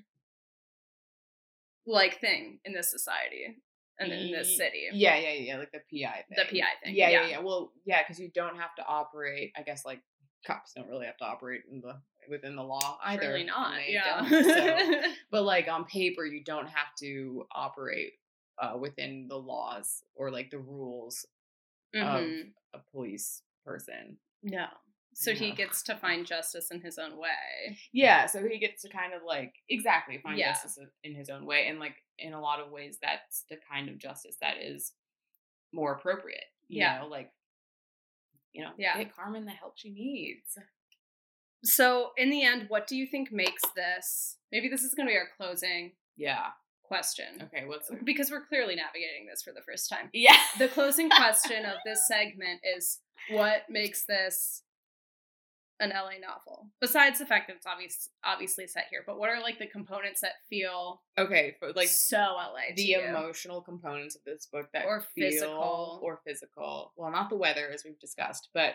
[1.86, 3.56] like thing in this society
[4.00, 4.84] and in this city.
[4.92, 5.58] Yeah, yeah, yeah.
[5.58, 6.36] Like the PI thing.
[6.36, 6.94] The PI thing.
[6.94, 7.28] Yeah, yeah, yeah.
[7.28, 7.40] yeah.
[7.40, 9.52] Well, yeah, because you don't have to operate.
[9.56, 10.00] I guess like
[10.46, 11.96] cops don't really have to operate in the
[12.28, 13.34] within the law either.
[13.36, 13.88] And not.
[13.88, 14.28] Yeah.
[14.28, 18.12] so- but like on paper, you don't have to operate
[18.60, 21.26] uh, within the laws or like the rules
[21.94, 22.02] Mhm.
[22.72, 24.16] of a police person.
[24.42, 24.66] No.
[25.12, 27.78] So he gets to find justice in his own way.
[27.92, 30.52] Yeah, so he gets to kind of like exactly find Yeah.
[30.52, 33.88] justice in his own way, and like in a lot of ways, that's the kind
[33.88, 34.92] of justice that is
[35.72, 36.44] more appropriate.
[36.68, 36.98] you Yeah.
[37.00, 37.32] know, like,
[38.52, 38.96] you know, Yeah.
[38.96, 40.56] get Carmen the help she needs.
[41.64, 44.38] So, in the end, what do you think makes this?
[44.52, 46.52] Maybe this is going to be our closing Yeah.
[46.82, 47.64] question Okay.
[47.66, 50.10] What's uh, because we're clearly navigating this for the first time.
[50.12, 50.40] yeah?
[50.58, 54.62] The closing question of this segment is what makes this
[55.80, 56.68] an LA novel?
[56.80, 60.20] Besides the fact that it's obvious, obviously set here, but what are like the components
[60.20, 61.56] that feel Okay.
[61.58, 62.74] For like so LA?
[62.76, 63.00] the to you?
[63.00, 66.00] emotional components of this book that Or feel- physical.
[66.02, 66.92] or physical.
[66.96, 68.74] Well, not the weather as we've discussed, but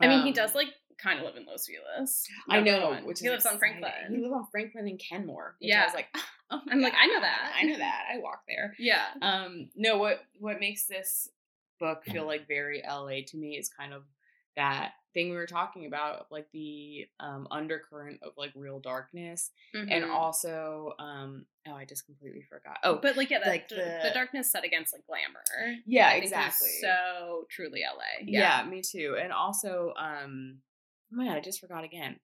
[0.00, 2.26] I mean, he um, does like kind of live in Los Feliz.
[2.48, 3.04] I number know, one.
[3.04, 3.80] which he is lives on exciting.
[3.80, 4.14] Franklin.
[4.16, 5.54] He lives on Franklin and Kenmore.
[5.60, 5.84] Which I Yeah.
[5.84, 6.08] was like,
[6.50, 7.52] oh my I'm like, I know that.
[7.56, 8.04] I know that.
[8.12, 8.74] I walk there.
[8.78, 11.28] yeah, Um, no, what what makes this
[11.78, 14.02] book feel like very LA to me is kind of
[14.56, 19.90] that thing we were talking about, like the um undercurrent of like real darkness, and
[20.04, 20.10] Mhm.
[20.10, 22.78] also um oh I just completely forgot.
[22.82, 25.42] Oh, but like yeah, the, like the, the- darkness set against like glamour.
[25.86, 26.68] yeah, exactly.
[26.80, 28.24] so truly LA.
[28.26, 28.64] yeah.
[28.68, 29.16] me too.
[29.20, 30.58] And also, um,
[31.12, 32.18] oh my god, I just forgot again.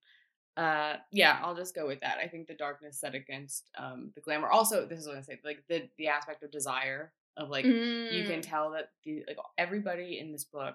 [0.56, 2.18] Uh, yeah, I'll just go with that.
[2.18, 4.48] I think the darkness set against um the glamour.
[4.48, 8.24] Also, this is what I say, like the the aspect of desire of like you
[8.26, 10.74] can Mm, tell that the like everybody in this book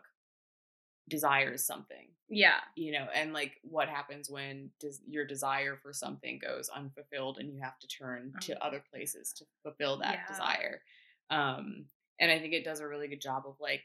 [1.10, 6.40] desires something yeah, you know and like what happens when des- your desire for something
[6.40, 8.40] goes unfulfilled and you have to turn Oh.
[8.42, 10.28] to other places to fulfill that Yeah.
[10.28, 10.82] desire
[11.30, 11.86] um
[12.20, 13.84] and i think it does a really good job of like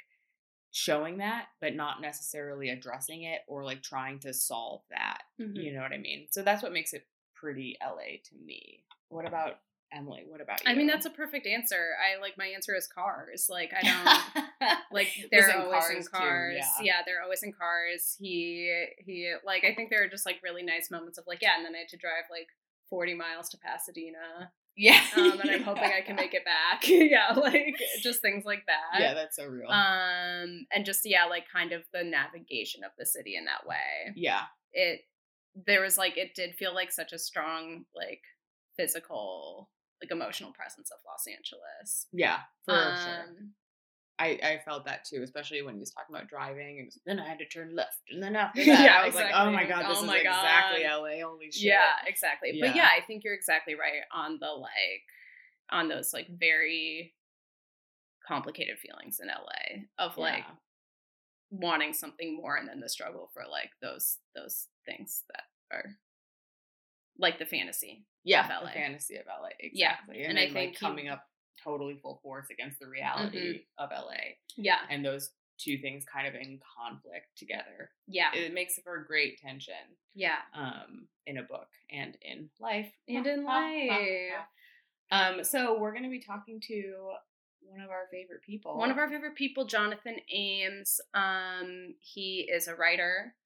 [0.72, 5.56] showing that but not necessarily addressing it or like trying to solve that Mhm.
[5.62, 9.26] you know what i mean so that's what makes it pretty la to me what
[9.26, 9.60] about
[9.92, 11.90] emily what about you I mean, that's a perfect answer.
[11.98, 13.48] I like my answer is cars.
[13.50, 16.94] Like I don't like they're Listen, always in Cars too, yeah.
[16.96, 17.02] yeah.
[17.04, 18.16] they're always in cars.
[18.18, 21.56] He he like I think there are just like really nice moments of like yeah,
[21.56, 22.48] and then I had to drive like
[22.88, 26.82] forty miles to Pasadena, yeah um, and I'm hoping I can make it back.
[26.88, 29.00] yeah, like just things like that.
[29.00, 33.06] yeah that's so real Um, and just yeah, like kind of the navigation of the
[33.06, 34.12] city in that way.
[34.16, 35.00] yeah It
[35.66, 38.22] there was like it did feel like such a strong like
[38.76, 39.68] physical
[40.02, 42.06] like emotional presence of Los Angeles.
[42.12, 43.50] yeah for sure Um,
[44.18, 46.78] I, I felt that too, especially when he was talking about driving.
[46.80, 49.50] And then I had to turn left, and then after Yeah, I was like, "Oh
[49.50, 51.62] my god, this Oh is my exactly LA." Holy shit!
[51.62, 52.58] Yeah, exactly.
[52.60, 52.74] But Yeah.
[52.76, 55.04] yeah, I think you're exactly right on the like
[55.70, 57.14] on those like very
[58.28, 60.54] complicated feelings in LA of like Yeah.
[61.50, 65.96] wanting something more and then the struggle for like those those things that are
[67.18, 68.04] like the fantasy.
[68.24, 68.72] Yeah, of the LA.
[68.72, 70.18] fantasy of LA, Yeah, exactly.
[70.24, 71.24] and And, I think like he- coming up
[71.62, 74.80] totally full force against the reality of LA, Yeah.
[74.88, 77.90] and those two things kind of in conflict together.
[78.06, 78.32] Yeah.
[78.34, 79.74] It makes for a great tension,
[80.14, 80.38] Yeah.
[80.54, 84.32] um, in a book and in life, And in life.
[85.10, 87.12] Um, so we're gonna be talking to
[87.62, 90.98] one of our favorite people, One of our favorite people, Jonathan Ames.
[91.12, 93.36] Um, he is a writer.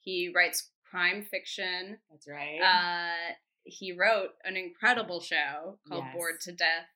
[0.00, 1.98] He writes crime fiction.
[2.10, 2.60] That's right.
[2.60, 3.34] Uh,
[3.64, 6.14] he wrote an incredible show called Yes.
[6.14, 6.86] Bored to Death.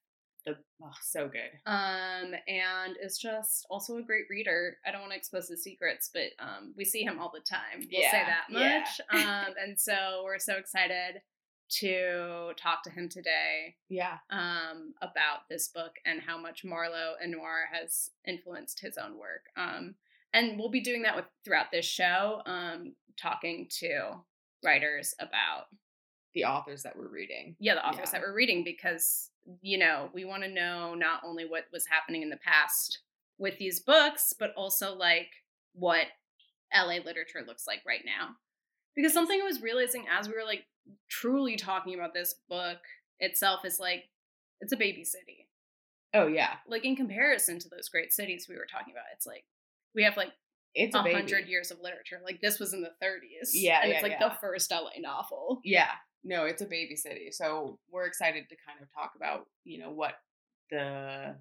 [0.46, 1.50] the oh, so good.
[1.66, 4.76] Um, and is just also a great reader.
[4.86, 7.80] I don't want to expose his secrets, but um, we see him all the time.
[7.80, 8.78] We'll say Yeah, that yeah.
[8.80, 9.00] much.
[9.48, 11.20] um, and so we're so excited
[11.80, 14.18] to talk to him today Yeah.
[14.30, 19.42] um, about this book and how much Marlowe and Noir has influenced his own work.
[19.56, 19.96] Um,
[20.32, 24.12] and we'll be doing that with throughout this show, um, talking to
[24.64, 25.66] writers about
[26.38, 27.56] the authors that we're reading.
[27.58, 28.12] yeah the authors Yeah.
[28.12, 29.30] that we're reading because
[29.62, 33.00] you know we want to know not only what was happening in the past
[33.38, 35.30] with these books, but also like
[35.72, 36.06] what
[36.74, 38.30] LA literature looks like right now.
[38.96, 40.64] Because something I was realizing as we were like
[41.08, 42.78] truly talking about this book
[43.20, 44.04] itself is like
[44.60, 45.48] it's a baby city
[46.14, 49.44] Oh yeah, like in comparison to those great cities we were talking about, it's like
[49.94, 50.32] we have like
[50.74, 52.20] it's a hundred years of literature.
[52.24, 53.50] Like this was in the 30s.
[53.52, 54.28] Yeah, and yeah, it's like yeah.
[54.28, 55.60] the first LA novel.
[55.64, 55.90] Yeah,
[56.28, 57.30] no, it's a baby city.
[57.32, 60.14] So we're excited to kind of talk about you know what
[60.70, 61.36] the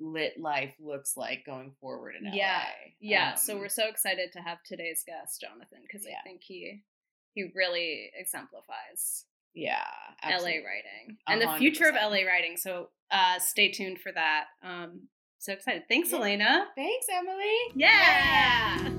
[0.00, 2.92] lit life looks like going forward in Yeah, LA.
[3.00, 6.18] Yeah, so Um, we're so excited to have today's guest, Jonathan, because Yeah.
[6.20, 6.82] I think he
[7.34, 9.84] he really exemplifies yeah
[10.22, 10.60] absolutely.
[10.60, 12.56] LA writing and the future of LA writing.
[12.56, 14.46] So uh, stay tuned for that.
[14.62, 15.84] Um, so excited!
[15.88, 16.18] Thanks, Yeah.
[16.18, 16.66] Elena.
[16.74, 17.56] Thanks, Emily.
[17.74, 18.76] Yeah.
[18.78, 18.95] Jonathan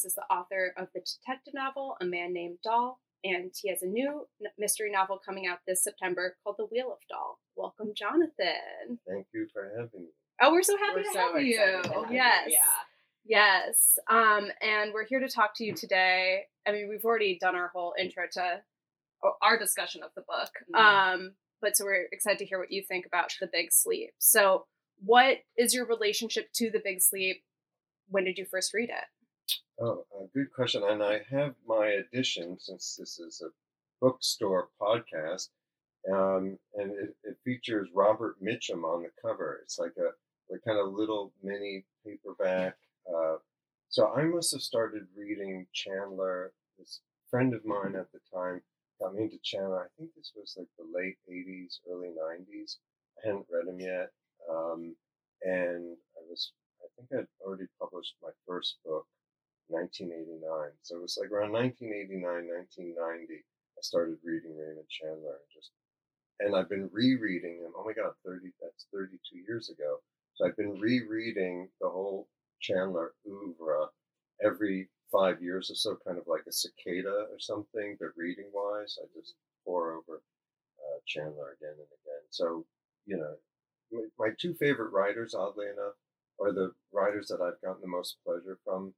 [0.00, 3.82] Ames is the author of the detective novel A Man Named Doll, and he has
[3.82, 4.26] a new
[4.58, 7.38] mystery novel coming out this September called The Wheel of Doll.
[7.56, 8.98] Welcome, Jonathan.
[9.08, 10.08] Thank you for having me.
[10.40, 11.56] Oh, we're so happy We're to so have you.
[11.56, 12.48] to have you, Yes.
[12.50, 12.58] yeah.
[13.26, 13.98] Yes.
[14.08, 16.44] Um, and we're here to talk to you today.
[16.66, 18.62] I mean, we've already done our whole intro to
[19.42, 20.50] our discussion of the book.
[20.74, 20.78] Mhm.
[20.80, 24.14] Um, but so we're excited to hear what you think about The Big Sleep.
[24.18, 24.66] So,
[25.04, 27.44] what is your relationship to The Big Sleep?
[28.08, 29.04] When did you first read it?
[29.82, 30.82] Oh, uh, good question.
[30.84, 33.48] And I have my edition since this is a
[33.98, 35.48] bookstore podcast,
[36.12, 39.58] um, and it, it features Robert Mitchum on the cover.
[39.62, 40.10] It's like a
[40.52, 42.76] like kind of little mini paperback.
[43.08, 43.36] Uh,
[43.88, 46.52] so I must have started reading Chandler.
[46.78, 48.60] This friend of mine at the time
[49.00, 49.84] got me into Chandler.
[49.84, 52.76] I think this was like the late '80s, early '90s.
[53.24, 54.10] I hadn't read him yet,
[54.50, 54.94] um,
[55.42, 59.06] and I was I think I'd already published my first book
[59.70, 60.42] 1989.
[60.82, 65.70] So it was like around 1989, 1990, I started reading Raymond Chandler and just,
[66.40, 67.72] and I've been rereading him.
[67.76, 70.02] Oh my God, 30, that's 32 years ago.
[70.34, 72.28] So I've been rereading the whole
[72.60, 73.88] Chandler oeuvre
[74.44, 78.98] every five years or so, kind of like a cicada or something, but reading wise,
[79.02, 80.22] I just pore over
[80.78, 82.24] uh, Chandler again and again.
[82.30, 82.64] So,
[83.06, 83.34] you know,
[83.92, 85.94] my, my two favorite writers, oddly enough,
[86.40, 88.94] are the writers that I've gotten the most pleasure from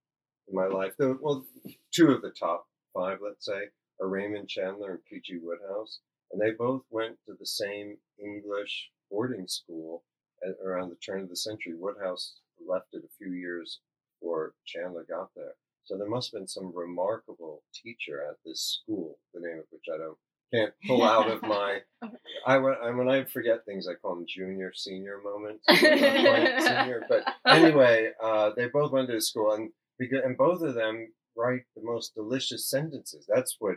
[0.48, 0.92] in my life.
[0.98, 1.44] The, well,
[1.92, 3.68] two of the top five, let's say,
[4.00, 5.38] are Raymond Chandler and P.G.
[5.42, 6.00] Wodehouse,
[6.32, 10.04] and they both went to the same English boarding school
[10.46, 11.74] at, around the turn of the century.
[11.74, 12.34] Wodehouse
[12.66, 13.80] left it a few years
[14.20, 15.54] before Chandler got there.
[15.84, 19.84] So there must have been some remarkable teacher at this school, the name of which
[19.92, 20.16] I don't
[20.52, 21.80] can't pull out of my.
[22.46, 25.64] I when I, when I forget things, I call them junior senior moments.
[25.70, 29.70] Senior, but anyway, uh, they both went to school, and
[30.02, 33.24] because and both of them write the most delicious sentences.
[33.32, 33.76] That's what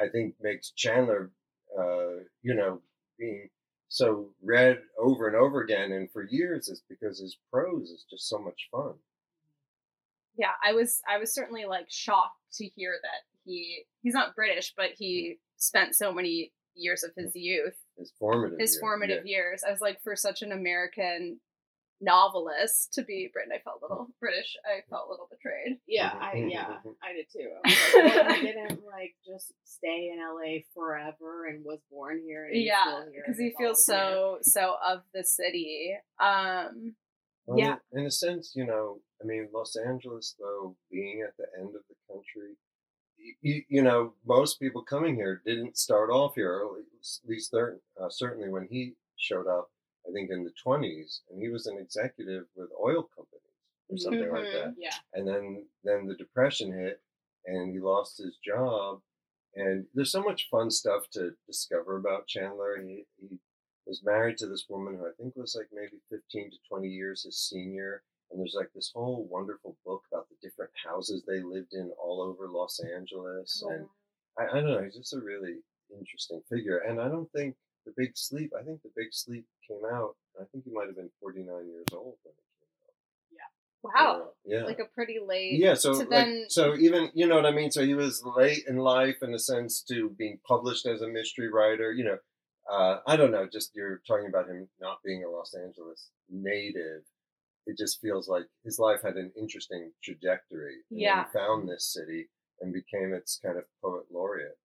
[0.00, 1.30] I think makes Chandler,
[1.78, 2.80] uh, you know,
[3.18, 3.48] being
[3.88, 8.28] so read over and over again and for years is because his prose is just
[8.28, 8.94] so much fun.
[10.36, 14.74] Yeah, I was I was certainly like shocked to hear that he he's not British,
[14.76, 19.36] but he spent so many years of his youth, His formative, his formative yeah.
[19.36, 19.62] years.
[19.66, 21.38] I was like, for such an American
[22.00, 24.56] novelist to be Britain, I felt a little British.
[24.64, 25.78] I felt a little betrayed.
[25.86, 26.76] Yeah, I yeah.
[27.02, 27.50] I did too.
[27.64, 32.20] I was like, what, he didn't like just stay in LA forever and was born
[32.24, 32.46] here.
[32.46, 34.38] And Yeah, because he feels always here.
[34.42, 35.94] so so of the city.
[36.20, 36.94] Um,
[37.46, 37.76] Well, Yeah.
[37.92, 41.82] In a sense, you know, I mean, Los Angeles, though, being at the end of
[41.88, 42.56] the country,
[43.40, 48.10] you, you know, most people coming here didn't start off here, at least they're, uh,
[48.10, 49.70] certainly when he showed up,
[50.08, 53.40] I think in the 20s, and he was an executive with oil companies
[53.88, 54.52] or something like Mhm.
[54.52, 54.74] that.
[54.78, 57.02] Yeah, And then, then the depression hit
[57.46, 59.02] and he lost his job.
[59.54, 62.82] And there's so much fun stuff to discover about Chandler.
[62.82, 63.38] He, he
[63.86, 67.22] was married to this woman who I think was like maybe 15 to 20 years
[67.24, 68.02] his senior.
[68.30, 72.20] And there's like this whole wonderful book about the different houses they lived in all
[72.20, 73.62] over Los Angeles.
[73.70, 73.88] And
[74.38, 75.62] I, I don't know, he's just a really
[75.96, 76.78] interesting figure.
[76.78, 80.44] And I don't think The Big Sleep, I think The Big Sleep came out, I
[80.50, 82.94] think he might have been 49 years old when it came out.
[83.30, 83.48] Yeah.
[83.82, 84.64] Wow, Yeah.
[84.64, 85.58] like a pretty late.
[85.58, 87.70] Yeah, so like, then- so even you know what I mean.
[87.70, 91.48] So he was late in life in a sense to being published as a mystery
[91.50, 91.92] writer.
[91.92, 92.18] You know,
[92.70, 93.46] uh, I don't know.
[93.46, 97.02] Just you're talking about him not being a Los Angeles native.
[97.66, 100.76] It just feels like his life had an interesting trajectory.
[100.90, 101.24] Yeah.
[101.24, 102.28] he found this city
[102.60, 104.58] and became its kind of poet laureate.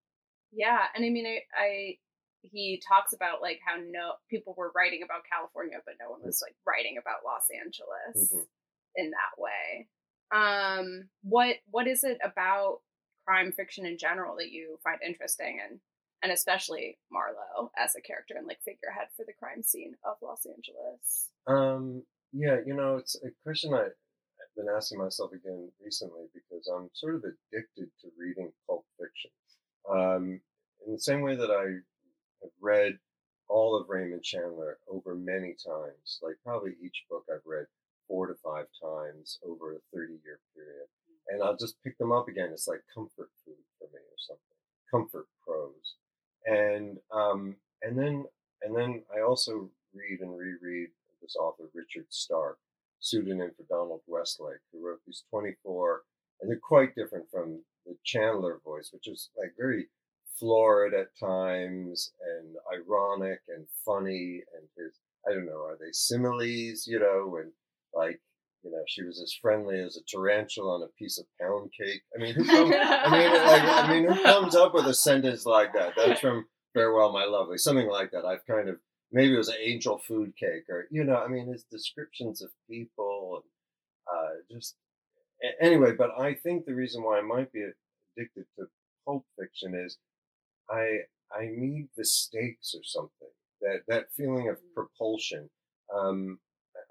[0.51, 1.97] Yeah, and I mean, I, I
[2.41, 6.41] he talks about like how no people were writing about California, but no one was
[6.45, 8.47] like writing about Los Angeles Mhm.
[8.95, 9.88] in that way.
[10.32, 12.82] Um, what what is it about
[13.25, 15.82] crime fiction in general that you find interesting, and
[16.21, 20.46] and especially Marlowe as a character and like figurehead for the crime scene of Los
[20.46, 21.29] Angeles?
[21.48, 26.67] Um, yeah, you know, it's a question I, I've been asking myself again recently because
[26.67, 29.31] I'm sort of addicted to reading pulp fiction.
[29.90, 30.42] Um,
[30.85, 31.79] in the same way that I
[32.42, 32.98] have read
[33.48, 37.65] all of Raymond Chandler over many times, like probably each book I've read
[38.08, 40.87] four to five times over a 30 year period.
[41.27, 42.50] And I'll just pick them up again.
[42.52, 44.58] It's like comfort food for me or something,
[44.90, 45.96] comfort prose.
[46.46, 48.25] And, um, and then,
[48.62, 50.90] and then I also read and reread
[51.21, 52.58] this author, Richard Stark,
[53.00, 56.02] pseudonym for Donald Westlake, who wrote these 24,
[56.42, 59.87] and they're quite different from the Chandler voice, which is like very
[60.40, 64.42] florid at times and ironic and funny.
[64.56, 67.52] And his, I don't know, are they similes, you know, and
[67.94, 68.19] like
[68.63, 72.02] you know, she was as friendly as a tarantula on a piece of pound cake.
[72.15, 75.46] I mean, who comes, I mean, like, I mean, who comes up with a sentence
[75.46, 75.94] like that?
[75.96, 78.25] That's from Farewell, My Lovely, something like that.
[78.25, 78.77] I've kind of
[79.12, 82.50] maybe it was an angel food cake, or you know, I mean, his descriptions of
[82.69, 84.75] people and uh, just
[85.62, 85.94] anyway.
[85.98, 87.62] But I think the reason why I might be
[88.17, 88.65] addicted to
[89.06, 89.98] pulp fiction is
[90.72, 91.00] I
[91.32, 93.30] I need the stakes or something
[93.62, 94.74] that that feeling of mm.
[94.74, 95.50] propulsion.
[95.96, 96.40] Um,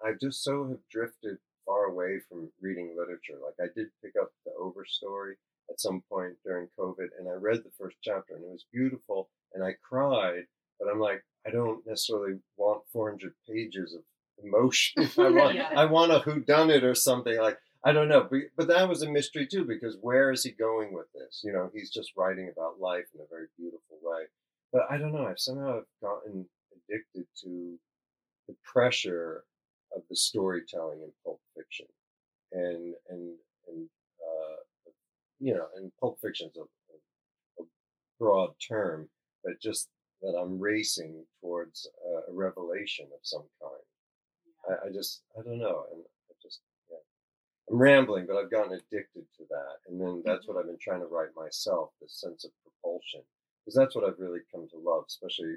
[0.05, 3.39] I just so have drifted far away from reading literature.
[3.43, 5.35] Like I did pick up the Overstory
[5.71, 9.29] at some point during COVID, and I read the first chapter, and it was beautiful,
[9.55, 10.45] and I cried.
[10.81, 14.03] But I'm like, I don't necessarily want 400 pages of
[14.43, 15.11] emotion.
[15.19, 15.71] I want, yeah.
[15.77, 17.59] I want a whodunit or something like.
[17.85, 20.93] I don't know, but, but that was a mystery too because where is he going
[20.93, 21.43] with this?
[21.45, 24.25] You know, he's just writing about life in a very beautiful way.
[24.73, 25.27] But I don't know.
[25.27, 27.79] I've somehow gotten addicted to
[28.49, 29.45] the pressure
[29.95, 31.87] of the storytelling in pulp fiction,
[32.53, 33.35] and and
[33.69, 33.89] and
[34.21, 34.91] uh,
[35.39, 37.67] you know, and pulp fiction is a, a,
[38.19, 39.09] broad term,
[39.45, 39.89] but just
[40.21, 44.81] that I'm racing towards a, a revelation of some kind.
[44.83, 46.18] I, I, just I don't know, and I just yeah.
[47.71, 50.61] I'm rambling, but I've gotten addicted to that, and then that's what mm-hmm.
[50.61, 51.91] I've been trying to write myself.
[52.01, 53.21] This sense of propulsion,
[53.65, 55.57] because that's what I've really come to love, especially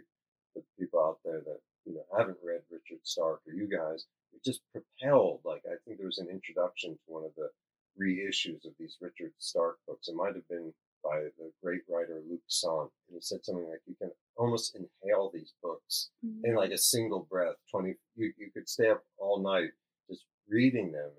[0.56, 4.44] the people out there that you know haven't read Richard Stark or you guys it
[4.44, 5.42] just propelled.
[5.44, 7.50] Like I think there was an introduction to one of the
[8.02, 10.08] reissues of these Richard Stark books.
[10.08, 13.82] It might have been by the great writer Luc Sante, and he said something like,
[13.86, 16.46] "You can almost inhale these books mm-hmm.
[16.46, 17.56] in like a single breath.
[17.70, 19.72] Twenty, you you could stay up all night
[20.10, 21.10] just reading them."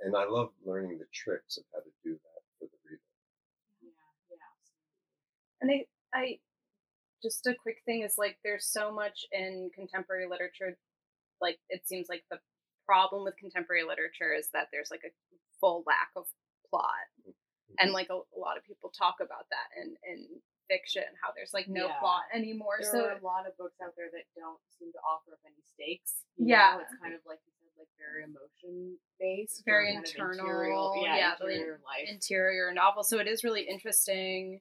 [0.00, 3.02] And I love learning the tricks of how to do that for the reader.
[3.82, 3.90] Yeah,
[4.30, 6.38] yeah, And I, I,
[7.22, 10.76] just a quick thing is like, there's so much in contemporary literature
[11.40, 12.38] like it seems like the
[12.86, 15.12] problem with contemporary literature is that there's like a
[15.60, 16.24] full lack of
[16.70, 17.06] plot
[17.78, 17.94] and mm-hmm.
[17.94, 20.26] like a, a lot of people talk about that in in
[20.68, 21.96] fiction how there's like no yeah.
[21.96, 25.00] plot anymore there so are a lot of books out there that don't seem to
[25.00, 26.84] offer up any stakes yeah know?
[26.84, 31.32] it's kind of like you said like very emotion based very internal interior, yeah, yeah
[31.40, 34.60] interior life interior novel so it is really interesting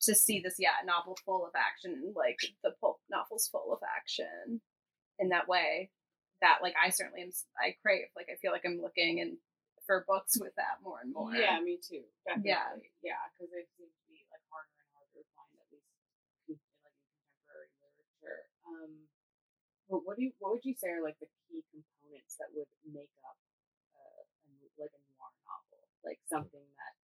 [0.00, 4.60] to see this yeah novel full of action like the pulp novels full of action
[5.18, 5.90] in that way
[6.40, 8.10] that like I certainly am I crave.
[8.14, 9.38] Like I feel like I'm looking and
[9.86, 11.32] for books with that more and more.
[11.34, 12.04] Yeah, me too.
[12.26, 12.52] Definitely.
[12.52, 15.88] Yeah, yeah, because it seems to be like harder and harder to find at least
[16.52, 18.40] in, like contemporary literature.
[18.68, 19.07] Um,
[19.88, 22.68] but what do you, what would you say are like the key components that would
[22.84, 23.36] make up
[23.96, 25.82] uh, a, like a noir novel?
[26.04, 26.94] Like something that,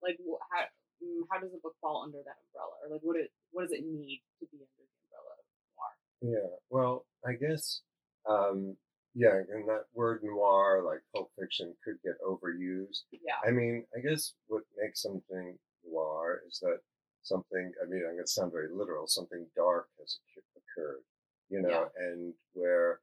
[0.00, 0.18] like
[0.50, 0.66] how
[1.04, 3.76] mm, how does a book fall under that umbrella, or like what it what does
[3.76, 5.46] it need to be under the umbrella of
[5.76, 5.92] noir?
[6.24, 7.84] Yeah, well, I guess
[8.28, 8.76] um,
[9.16, 13.08] yeah, and that word noir, like pulp fiction, could get overused.
[13.10, 13.40] Yeah.
[13.46, 15.56] I mean, I guess what makes something
[15.90, 16.80] noir is that
[17.22, 20.18] something, I mean, I'm going to sound very literal, something dark has
[20.54, 21.00] occurred,
[21.48, 22.04] you know, yeah.
[22.04, 23.00] and where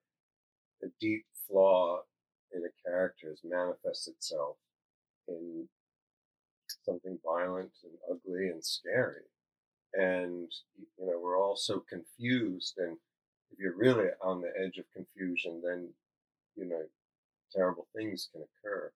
[0.83, 2.01] a deep flaw
[2.53, 4.57] in a character has manifests itself
[5.27, 5.67] in
[6.83, 9.23] something violent and ugly and scary.
[9.93, 10.51] And,
[10.97, 12.97] you know, we're all so confused and
[13.53, 15.89] if you're really on the edge of confusion, then
[16.55, 16.81] you know
[17.55, 18.91] terrible things can occur.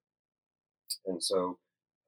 [1.06, 1.58] And so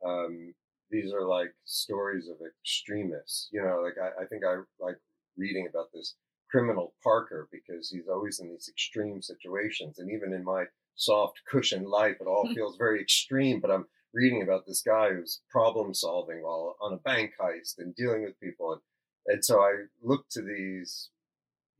[0.04, 0.54] um,
[0.90, 3.48] these are like stories of extremists.
[3.52, 4.98] You know, like I, I think I like
[5.36, 6.14] reading about this
[6.50, 10.64] criminal Parker because he's always in these extreme situations, and even in my
[10.96, 13.60] soft cushion life, it all feels very extreme.
[13.60, 17.94] But I'm reading about this guy who's problem solving while on a bank heist and
[17.94, 18.80] dealing with people, and
[19.26, 19.72] and so I
[20.02, 21.10] look to these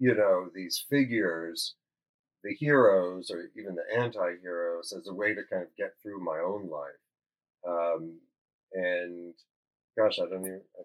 [0.01, 1.75] you know, these figures,
[2.43, 6.39] the heroes or even the anti-heroes as a way to kind of get through my
[6.39, 6.89] own life.
[7.69, 8.19] Um,
[8.73, 9.35] and
[9.97, 10.83] gosh, I don't even, I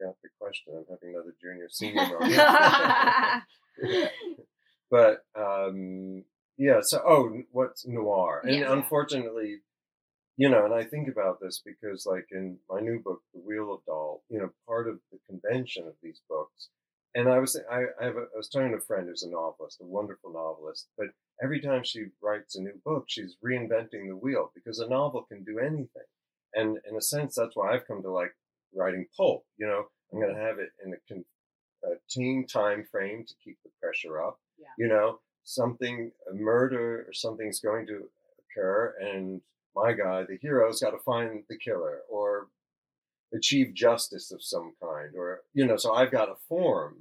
[0.00, 0.74] forgot the question.
[0.76, 2.40] I'm having another junior senior moment.
[4.90, 6.24] but, um,
[6.56, 8.42] yeah, so, oh, what's noir?
[8.44, 9.58] And yeah, unfortunately,
[10.36, 13.72] you know, and I think about this because, like, in my new book, The Wheel
[13.74, 16.68] of Doll, you know, part of the convention of these books
[17.14, 19.30] and I was I, I, have a, I was talking to a friend who's a
[19.30, 21.08] novelist, a wonderful novelist, but
[21.42, 25.42] every time she writes a new book, she's reinventing the wheel because a novel can
[25.44, 26.08] do anything.
[26.54, 28.32] And in a sense, that's why I've come to like
[28.74, 29.44] writing pulp.
[29.58, 31.24] You know, I'm going to have it in a, con-
[31.84, 34.38] a teen time frame to keep the pressure up.
[34.58, 34.66] Yeah.
[34.78, 38.08] You know, something a murder or something's going to
[38.40, 39.40] occur, and
[39.74, 42.48] my guy, the hero's got to find the killer or
[43.32, 46.96] achieve justice of some kind or you know so i've got a form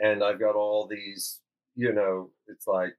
[0.00, 1.38] and i've got all these
[1.76, 2.96] you know it's like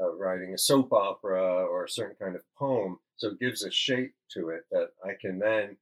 [0.00, 2.98] uh, writing a soap opera or a certain kind of poem.
[3.16, 5.76] So it gives a shape to it that I can then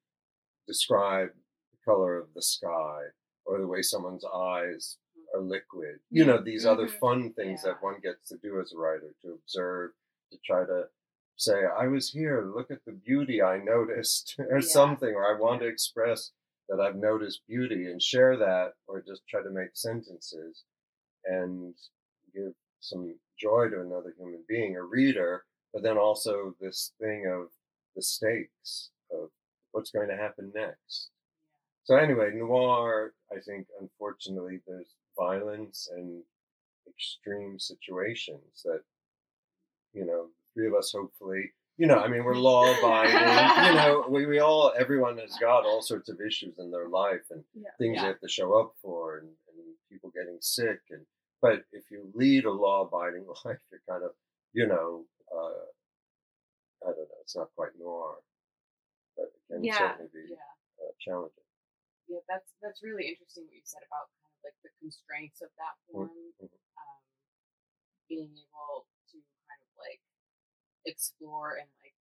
[0.66, 1.30] describe
[1.84, 3.02] color of the sky
[3.44, 4.96] or the way someone's eyes
[5.34, 6.00] are liquid.
[6.10, 6.98] You know, these other Mhm.
[6.98, 7.72] fun things Yeah.
[7.72, 9.92] that one gets to do as a writer to observe,
[10.30, 10.90] to try to
[11.36, 14.68] say, I was here, look at the beauty I noticed, or Yeah.
[14.68, 16.32] something, or I want to express
[16.68, 20.64] that I've noticed beauty and share that, or just try to make sentences
[21.24, 21.74] and
[22.32, 27.52] give some joy to another human being, a reader, but then also this thing of
[27.96, 29.30] the stakes of
[29.72, 31.10] what's going to happen next.
[31.84, 36.22] So anyway, noir, I think, unfortunately, there's violence and
[36.88, 38.82] extreme situations that,
[39.92, 43.12] you know, three of us hopefully, you know, I mean, we're law abiding,
[43.68, 47.26] you know, we, we all, everyone has got all sorts of issues in their life
[47.30, 47.70] and Yeah.
[47.78, 48.02] things Yeah.
[48.02, 49.58] they have to show up for and, and
[49.90, 50.80] people getting sick.
[50.90, 51.04] And,
[51.42, 54.12] but if you lead a law abiding life, you're kind of,
[54.52, 55.04] you know,
[55.36, 55.66] uh,
[56.82, 58.16] I don't know, it's not quite noir,
[59.16, 59.78] but it can Yeah.
[59.78, 60.36] certainly be Yeah.
[60.86, 61.43] uh, challenging.
[62.08, 65.48] Yeah, that's that's really interesting what you said about kind of like the constraints of
[65.56, 66.52] that form, Mhm.
[66.76, 67.00] um,
[68.08, 69.16] being able to
[69.48, 70.00] kind of like
[70.84, 71.96] explore and like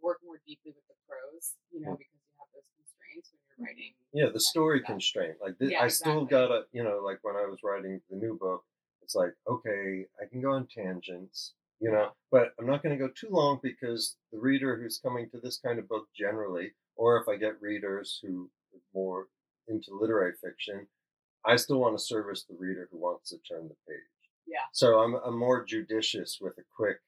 [0.00, 1.98] work more deeply with the prose, you know, Mhm.
[1.98, 3.94] because you have those constraints when you're writing.
[4.12, 4.88] Yeah, the story stuff.
[4.88, 5.40] constraint.
[5.40, 6.30] Like this, Yeah, I still exactly.
[6.30, 8.66] gotta, you know, like when I was writing the new book,
[9.00, 13.04] it's like, okay, I can go on tangents, you know, but I'm not going to
[13.04, 17.20] go too long because the reader who's coming to this kind of book generally, or
[17.20, 19.26] if I get readers who are more
[19.68, 20.86] into literary fiction,
[21.44, 24.00] I still want to service the reader who wants to turn the page.
[24.46, 24.64] Yeah.
[24.72, 26.98] So I'm, I'm more judicious with a quick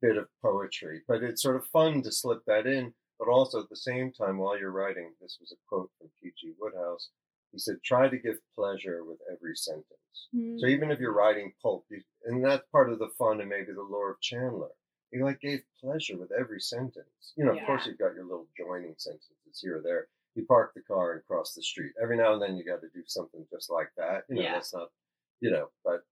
[0.00, 2.94] bit of poetry, but it's sort of fun to slip that in.
[3.18, 6.52] But also at the same time, while you're writing, this was a quote from P.G.
[6.60, 7.08] Wodehouse.
[7.50, 9.86] He said, "Try to give pleasure with every sentence."
[10.56, 13.72] So even if you're writing pulp, you, and that's part of the fun and maybe
[13.72, 14.70] the lore of Chandler,
[15.12, 17.32] he like gave pleasure with every sentence.
[17.36, 20.08] You know, of course, you've got your little joining sentences here or there.
[20.34, 21.92] You park the car and cross the street.
[22.02, 24.24] Every now and then, you got to do something just like that.
[24.28, 24.52] You know, Yeah.
[24.54, 24.90] that's not,
[25.40, 26.04] you know, but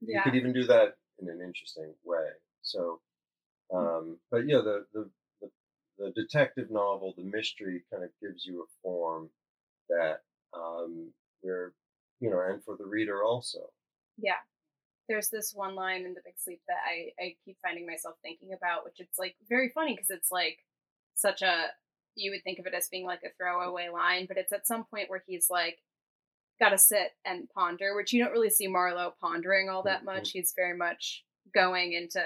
[0.00, 2.28] you could even do that in an interesting way.
[2.62, 3.00] So,
[3.70, 3.76] Hmm.
[3.76, 5.10] um, but yeah, the, the
[5.40, 5.50] the
[5.98, 9.30] the detective novel, the mystery, kind of gives you a form
[9.88, 11.12] that um,
[11.42, 11.74] where
[12.20, 13.70] you know, and for the reader also.
[14.18, 14.40] Yeah.
[15.08, 18.50] There's this one line in The Big Sleep that I, I keep finding myself thinking
[18.56, 20.58] about, which it's like very funny because it's like
[21.14, 21.66] such a,
[22.14, 24.84] you would think of it as being like a throwaway line, but it's at some
[24.84, 25.78] point where he's like,
[26.58, 30.16] got to sit and ponder, which you don't really see Marlowe pondering all that mm-hmm.
[30.16, 30.30] much.
[30.30, 32.22] He's very much going into,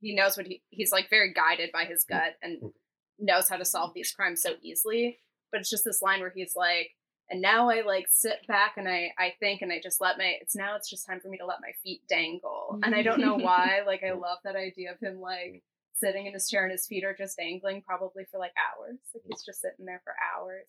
[0.00, 2.18] he knows what he, he's like very guided by his mm-hmm.
[2.18, 3.24] gut and mm-hmm.
[3.24, 5.20] knows how to solve these crimes so easily.
[5.52, 6.90] But it's just this line where he's like,
[7.30, 10.34] and now I like sit back and I I think and I just let my
[10.40, 12.78] it's now it's just time for me to let my feet dangle.
[12.82, 13.82] And I don't know why.
[13.86, 15.62] Like I love that idea of him like
[15.94, 18.98] sitting in his chair and his feet are just dangling probably for like hours.
[19.14, 20.66] Like he's just sitting there for hours.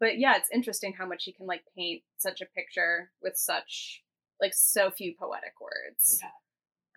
[0.00, 4.02] But yeah, it's interesting how much he can like paint such a picture with such
[4.40, 6.18] like so few poetic words.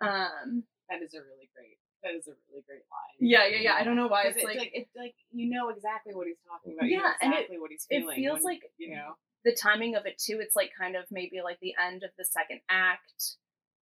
[0.00, 1.78] Um That is a really great.
[2.04, 3.16] That is a really great line.
[3.18, 3.74] yeah, yeah, yeah.
[3.74, 6.36] I don't know why it's it's like, like, it's like you know exactly what he's
[6.46, 6.88] talking about.
[6.88, 8.10] you know Yeah, and it- exactly what he's feeling.
[8.12, 9.16] it feels when- like you know.
[9.44, 12.24] the timing of it too it's like kind of maybe like the end of the
[12.24, 13.36] second act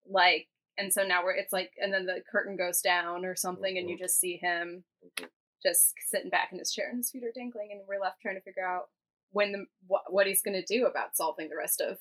[0.08, 0.48] like
[0.78, 3.88] and so now we're it's like and then the curtain goes down or something and
[3.90, 5.28] you just see him Mhm.
[5.62, 8.34] just sitting back in his chair and his feet are dangling and we're left trying
[8.36, 8.88] to figure out
[9.30, 11.98] when the what, what he's going to do about solving the rest of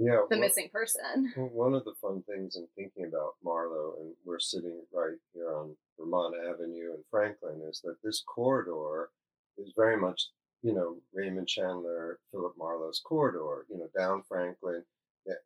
[0.00, 4.14] Yeah, the well- missing person one of the fun things in thinking about Marlowe, and
[4.24, 9.10] we're sitting right here on Vermont Avenue in Franklin, is that this corridor
[9.58, 10.28] is very much,
[10.62, 14.84] you know, Raymond Chandler, Philip Marlowe's corridor, you know, down Franklin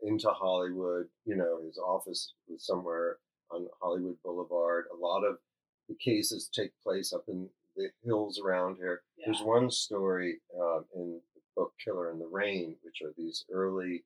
[0.03, 1.09] into Hollywood.
[1.25, 3.19] You know, his office was somewhere
[3.51, 4.87] on Hollywood Boulevard.
[4.93, 5.39] A lot of
[5.89, 9.03] the cases take place up in the hills around here.
[9.19, 9.27] Yeah.
[9.27, 14.05] There's one story um, in the book Killer in the Rain, which are these early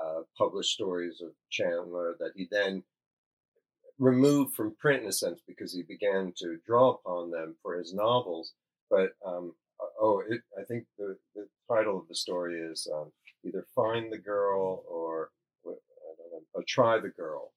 [0.00, 2.82] uh, published stories of Chandler that he then
[3.98, 7.92] removed from print in a sense because he began to draw upon them for his
[7.92, 8.52] novels.
[8.90, 9.54] But um,
[10.00, 13.10] oh, it, I think the, the title of the story is um,
[13.44, 15.30] either Find the Girl or
[15.66, 15.70] I
[16.32, 17.52] know, or Try the Girl.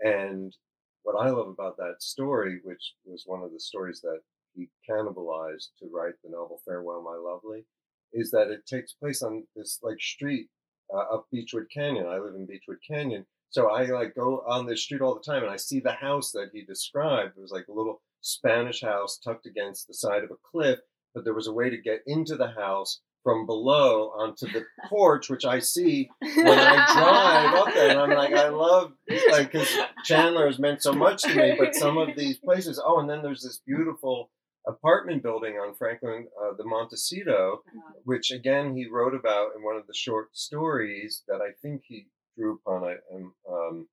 [0.00, 0.54] And
[1.02, 4.20] what I love about that story, which was one of the stories that
[4.54, 7.64] he cannibalized to write the novel Farewell, My Lovely,
[8.12, 10.48] is that it takes place on this like street
[10.94, 12.06] uh, up Beachwood Canyon.
[12.06, 15.42] I live in Beachwood Canyon, so I like go on this street all the time,
[15.42, 17.36] and I see the house that he described.
[17.36, 20.78] It was like a little Spanish house tucked against the side of a cliff,
[21.14, 25.28] but there was a way to get into the house from below onto the porch,
[25.28, 28.92] which I see when I drive up there, and I'm like, I love
[29.30, 29.70] like because
[30.04, 32.80] Chandler has meant so much to me, but some of these places.
[32.84, 34.30] Oh, and then there's this beautiful
[34.66, 37.62] apartment building on Franklin, uh, the Montecito,
[38.04, 42.06] which again he wrote about in one of the short stories that I think he
[42.36, 42.84] drew upon.
[42.84, 43.88] I um, um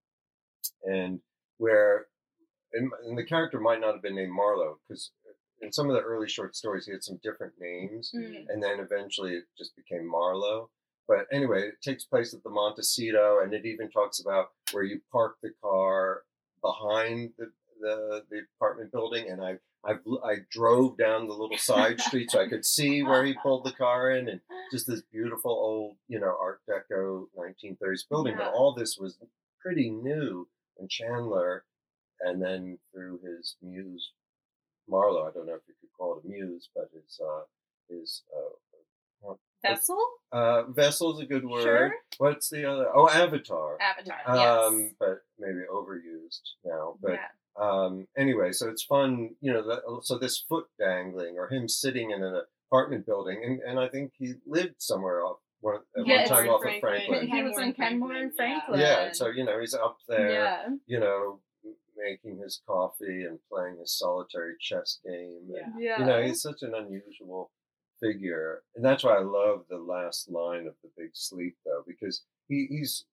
[0.83, 1.19] and
[1.57, 2.07] where
[2.73, 5.11] and, and the character might not have been named Marlowe because
[5.61, 8.45] in some of the early short stories he had some different names Mm.
[8.49, 10.69] and then eventually it just became Marlowe.
[11.07, 14.99] But anyway, it takes place at the Montecito, and it even talks about where you
[15.09, 16.23] park the car
[16.61, 19.57] behind the the, the apartment building, and I
[19.87, 23.65] I I drove down the little side street so I could see where he pulled
[23.65, 28.33] the car in, and just this beautiful old you know Art Deco 1930s building.
[28.33, 28.45] Yeah.
[28.45, 29.17] But all this was
[29.59, 31.63] pretty new, and Chandler,
[32.21, 34.11] and then through his muse
[34.89, 37.43] Marlowe, I don't know if you could call it a muse, but his uh,
[37.89, 39.33] his uh,
[39.63, 39.97] Vessel?
[40.31, 41.63] uh, vessel's a good word.
[41.63, 41.91] Sure.
[42.19, 42.87] What's the other?
[42.93, 43.77] Oh, Avatar.
[43.81, 44.19] Avatar.
[44.27, 44.91] Um, yes.
[44.99, 46.95] but maybe overused now.
[47.01, 47.27] But yeah.
[47.59, 49.65] Um, anyway, so it's fun, you know.
[49.67, 53.87] That, so this foot dangling, or him sitting in an apartment building, and, and I
[53.89, 56.93] think he lived somewhere off one at Yeah, one time off Franklin.
[56.93, 57.27] of Franklin.
[57.29, 58.79] He was on Kenmore and Franklin.
[58.79, 60.67] Yeah, so you know he's up there, Yeah.
[60.85, 61.39] you know,
[61.97, 65.39] making his coffee and playing his solitary chess game.
[65.49, 65.69] and, Yeah.
[65.79, 65.99] Yeah.
[65.99, 67.49] you know, he's such an unusual
[67.99, 72.21] figure, and that's why I love the last line of the Big Sleep, though, because
[72.47, 73.05] he, he's,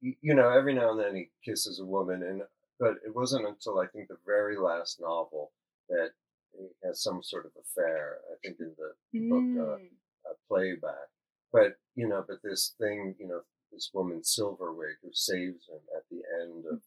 [0.00, 2.42] you know, every now and then he kisses a woman, and
[2.78, 5.52] but it wasn't until I think the very last novel
[5.88, 6.10] that
[6.56, 8.18] he has some sort of affair.
[8.32, 9.90] I think in the book uh, Mm.
[10.28, 11.08] uh, playback,
[11.52, 16.04] but you know, but this thing, you know, this woman Silverwig who saves him at
[16.10, 16.80] the end of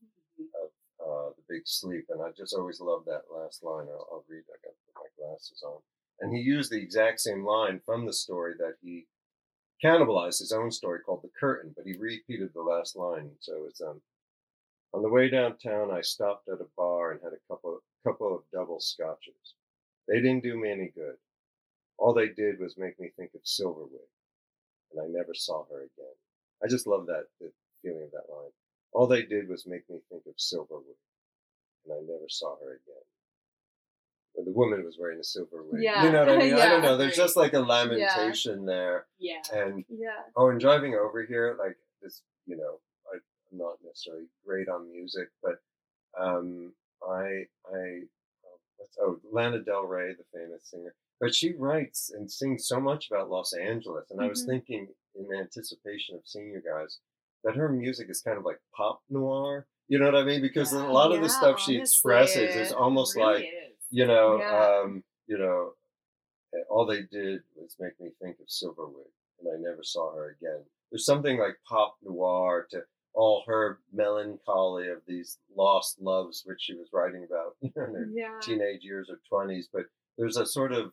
[0.64, 0.70] of
[1.00, 3.88] uh, the Big Sleep, and I just always love that last line.
[3.89, 4.44] I'll, I'll read.
[4.50, 5.80] I got to put my glasses on,
[6.20, 9.08] and he used the exact same line from the story that he
[9.84, 13.32] cannibalized his own story called The Curtain, but he repeated the last line.
[13.39, 14.02] So it's um,
[14.94, 18.42] on the way downtown, I stopped at a bar and had a couple couple of
[18.52, 19.56] double scotches.
[20.08, 21.16] They didn't do me any good.
[21.98, 24.10] All they did was make me think of Silverwig,
[24.92, 26.16] and I never saw her again.
[26.64, 27.52] I just love that the
[27.84, 28.50] feeling of that line.
[28.94, 30.98] All they did was make me think of Silverwig,
[31.86, 33.04] and I never saw her again.
[34.36, 35.84] But the woman was wearing a silver wig.
[35.84, 36.06] Yeah.
[36.06, 36.54] You know what I mean?
[36.54, 36.96] I don't know.
[36.98, 39.06] There's just like a lamentation there.
[39.20, 39.42] Yeah.
[39.54, 40.10] And Yeah.
[40.38, 42.80] oh, and driving over here, like this, you know,
[43.52, 45.56] I'm not necessarily great on music, but
[46.20, 46.74] um,
[47.08, 48.02] I, I,
[48.45, 53.10] oh, oh, Lana Del Rey, the famous singer, but she writes and sings so much
[53.10, 54.10] about Los Angeles.
[54.12, 54.47] And I was Mhm.
[54.47, 56.99] thinking, in anticipation of seeing you guys,
[57.43, 59.68] that her music is kind of like pop noir.
[59.88, 60.41] You know what I mean?
[60.41, 63.78] Because a lot of the Yeah, stuff she expresses is almost really like is.
[63.89, 64.80] you know, Yeah.
[64.84, 65.76] um, you know,
[66.54, 70.30] eh, all they did was make me think of Silverwood, and I never saw her
[70.32, 70.66] again.
[70.91, 76.74] There's something like pop noir to all her melancholy of these lost loves, which she
[76.76, 78.39] was writing about in her Yeah.
[78.41, 79.70] teenage years or twenties.
[79.72, 79.84] But
[80.18, 80.91] there's a sort of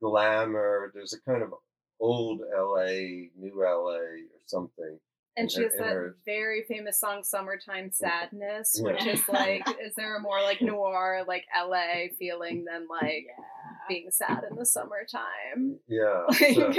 [0.00, 0.90] glamour.
[0.94, 1.52] There's a kind of
[2.00, 3.98] old L.A., new L.A.
[3.98, 4.98] or something.
[5.36, 8.92] And she has that her- very famous song "Summertime Sadness," Yeah.
[8.92, 13.44] which is like, is there a more like noir, like LA feeling than like yeah.
[13.88, 15.78] being sad in the summertime?
[15.88, 16.24] Yeah.
[16.28, 16.72] Like, So,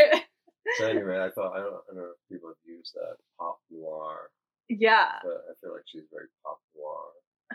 [0.78, 3.60] so anyway, I thought I don't, I don't know if people have used that pop
[3.72, 4.30] noir,
[4.70, 5.14] yeah.
[5.24, 7.00] but I feel like she's very pop noir.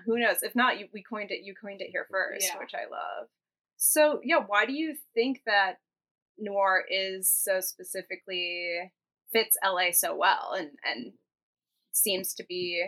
[0.07, 0.43] Who knows?
[0.43, 1.41] If not, you, we coined it.
[1.45, 2.59] You coined it here first, Yeah.
[2.59, 3.29] which I love.
[3.77, 5.75] So yeah, why do you think that
[6.39, 8.93] noir is so specifically
[9.33, 11.13] fits LA so well and and
[11.93, 12.85] seems to be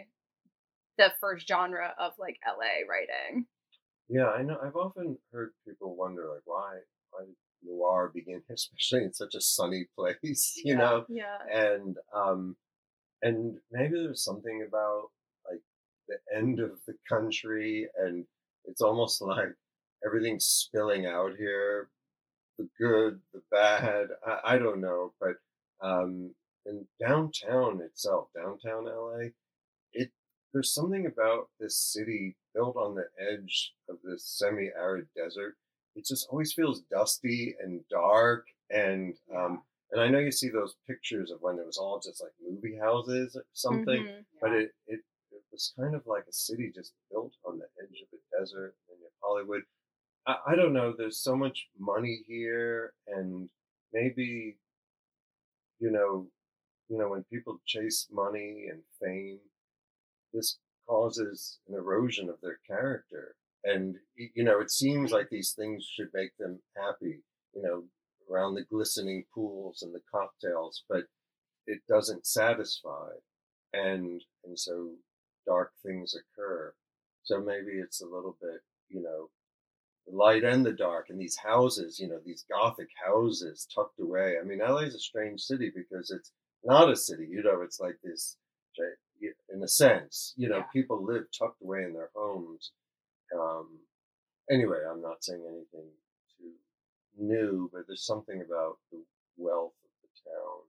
[0.99, 3.47] the first genre of like LA writing?
[4.09, 4.57] Yeah, I know.
[4.63, 6.77] I've often heard people wonder, like, why,
[7.11, 10.79] why did noir begin, especially in such a sunny place, you Yeah.
[10.79, 11.05] know?
[11.09, 11.39] Yeah.
[11.53, 12.57] And um,
[13.23, 15.11] and maybe there's something about
[15.51, 15.61] like
[16.09, 18.25] the end of the country, and
[18.65, 19.55] it's almost like
[20.05, 21.89] everything's spilling out here,
[22.59, 24.09] the good, the bad.
[24.27, 25.37] I, I don't know, but
[25.81, 26.31] um,
[26.67, 29.29] in downtown itself, downtown LA,
[29.93, 30.11] it
[30.53, 35.57] there's something about this city built on the edge of this semi-arid desert.
[35.95, 39.63] It just always feels dusty and dark, and um,
[39.93, 42.77] and I know you see those pictures of when it was all just like movie
[42.77, 44.25] houses or something, Mhm.
[44.41, 45.01] but it, it
[45.33, 48.75] it was kind of like a city just built on the edge of a desert
[48.89, 49.63] in Hollywood.
[50.27, 50.93] I, I don't know.
[50.97, 53.49] There's so much money here, and
[53.93, 54.59] maybe
[55.79, 56.27] you know,
[56.89, 59.39] you know, when people chase money and fame,
[60.33, 60.59] this
[60.89, 63.35] causes an erosion of their character.
[63.65, 67.23] And you know, it seems like these things should make them happy.
[67.55, 67.85] You know,
[68.31, 71.05] around the glistening pools and the cocktails, but
[71.67, 73.11] it doesn't satisfy,
[73.73, 74.93] and and so
[75.47, 76.75] dark things occur.
[77.25, 79.31] So maybe it's a little bit, you know,
[80.07, 84.39] the light and the dark, and these houses, you know, these gothic houses tucked away.
[84.41, 86.33] I mean, LA is a strange city because it's
[86.65, 88.37] not a city, you know, it's like this,
[89.49, 90.67] in a sense, you know, Yeah.
[90.73, 92.73] people live tucked away in their homes.
[93.35, 93.81] Um,
[94.51, 95.91] anyway, I'm not saying anything
[97.19, 99.03] new, but there's something about the
[99.37, 100.63] wealth of the town.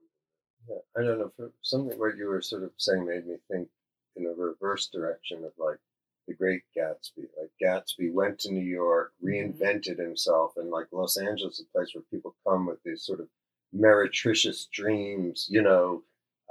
[0.68, 1.32] Yeah, I don't know.
[1.36, 3.68] For something what you were sort of saying made me think
[4.16, 5.78] in a reverse direction of like
[6.26, 7.26] the Great Gatsby.
[7.40, 11.94] Like Gatsby went to New York, reinvented himself, and like Los Angeles is a place
[11.94, 13.28] where people come with these sort of
[13.72, 15.46] meretricious dreams.
[15.50, 16.02] You know,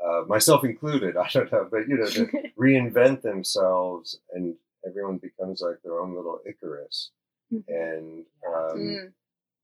[0.03, 1.15] uh, myself included.
[1.17, 2.25] I don't know, but you know, to
[2.59, 7.11] reinvent themselves, and everyone becomes like their own little Icarus,
[7.51, 9.11] and um, Mm.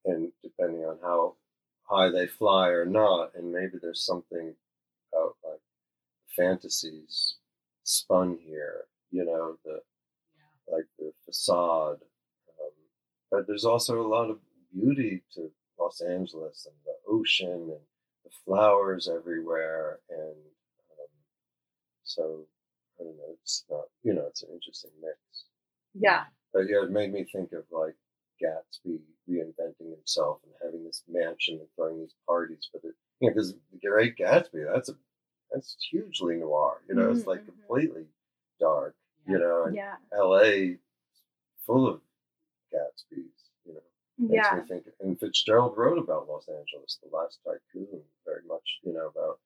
[0.06, 1.36] And depending on how
[1.84, 4.54] high they fly or not, and maybe there's something
[5.14, 5.60] about like
[6.36, 7.36] fantasies
[7.84, 9.80] spun here, you know, the
[10.72, 11.97] like the facade.
[12.62, 12.72] Um,
[13.32, 14.39] but there's also a lot of
[14.74, 17.86] beauty to Los Angeles and the ocean and
[18.24, 20.36] the flowers everywhere, and
[20.99, 21.08] um,
[22.04, 22.45] so
[22.99, 23.36] I don't know.
[23.41, 25.18] It's not, you know, it's an interesting mix.
[25.93, 26.24] Yeah.
[26.54, 27.95] But yeah, it made me think of like
[28.41, 28.99] Gatsby
[29.30, 32.69] reinventing himself and having this mansion and throwing these parties.
[32.74, 34.95] But it, you know, because the Great Gatsby, that's a
[35.51, 36.82] that's hugely noir.
[36.89, 37.45] You know, it's like Mhm, mhm.
[37.47, 38.07] completely
[38.59, 38.95] dark.
[39.28, 39.97] You know, and Yeah.
[40.13, 40.80] L.A.
[41.65, 42.01] full of
[42.74, 43.49] Gatsbys.
[43.65, 43.84] You know,
[44.28, 44.57] makes Yeah.
[44.61, 44.88] me think.
[44.99, 48.80] And Fitzgerald wrote about Los Angeles, The Last Tycoon, very much.
[48.84, 49.39] You know about.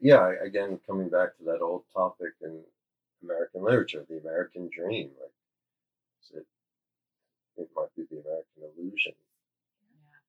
[0.00, 2.64] Yeah, again, coming back to that old topic in
[3.22, 5.12] American literature, the American dream.
[5.20, 5.32] Like,
[6.22, 6.46] is it,
[7.60, 9.14] it might be the American illusion.
[9.92, 10.20] Yeah.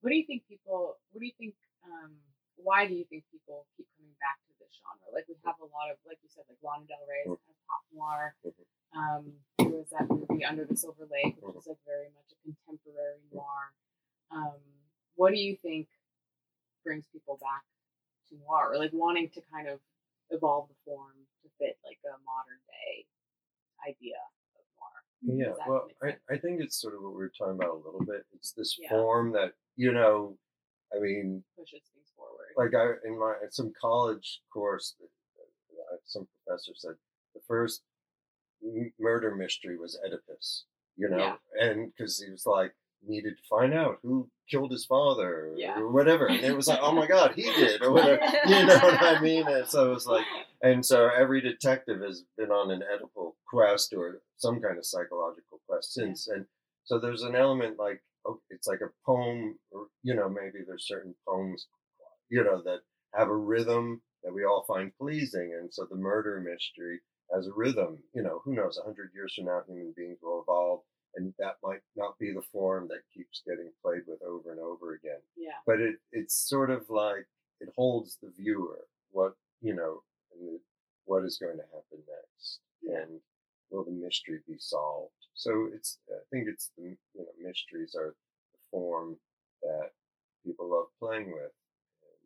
[0.00, 1.00] What do you think people?
[1.10, 1.56] What do you think?
[1.84, 2.20] Um,
[2.56, 5.08] why do you think people keep coming back to this genre?
[5.12, 7.40] Like we have a lot of, like you said, like Lana Del Rey's Mhm.
[7.40, 8.36] kind of pop noir.
[8.44, 8.66] Mhm.
[8.96, 9.24] Um,
[9.58, 13.20] there was that movie Under the Silver Lake, which is like very much a contemporary
[13.32, 13.72] noir.
[14.30, 14.60] Um,
[15.16, 15.88] what do you think
[16.82, 17.64] brings people back
[18.28, 19.80] to noir, or like wanting to kind of
[20.30, 23.06] evolve the form to fit like a modern day
[23.86, 24.18] idea?
[25.22, 26.16] Yeah, well, I.
[26.30, 28.24] I think it's sort of what we were talking about a little bit.
[28.34, 28.90] It's this Yeah.
[28.90, 30.38] form that, you know,
[30.94, 32.52] I mean, Pushes things forward.
[32.56, 36.94] like I in my in some college course, uh, some professor said
[37.34, 37.82] the first
[38.98, 40.64] murder mystery was Oedipus,
[40.96, 41.36] you know, Yeah.
[41.60, 42.74] and because he was like
[43.06, 45.78] needed to find out who killed his father Yeah.
[45.78, 48.78] or whatever, and it was like, oh my god, he did or whatever, you know
[48.78, 49.46] what I mean?
[49.48, 50.24] And so it was like,
[50.62, 55.60] and so every detective has been on an Oedipal quest or some kind of psychological
[55.68, 56.46] quest since, and
[56.84, 60.86] so there's an element like oh, it's like a poem, or you know, maybe there's
[60.88, 61.66] certain poems,
[62.28, 62.80] you know, that
[63.14, 67.00] have a rhythm that we all find pleasing, and so the murder mystery
[67.32, 67.98] has a rhythm.
[68.14, 68.78] You know, who knows?
[68.78, 70.80] A hundred years from now, human beings will evolve,
[71.16, 74.94] and that might not be the form that keeps getting played with over and over
[74.94, 75.20] again.
[75.36, 75.58] yeah.
[75.66, 77.26] But it it's sort of like
[77.60, 80.02] it holds the viewer what you know,
[81.06, 82.98] what is going to happen next, Yeah.
[83.02, 83.20] and
[83.70, 85.12] will the mystery be solved?
[85.34, 88.14] So it's I think it's the you know mysteries are
[88.52, 89.16] the form
[89.62, 89.90] that
[90.44, 91.52] people love playing with,
[92.04, 92.24] and,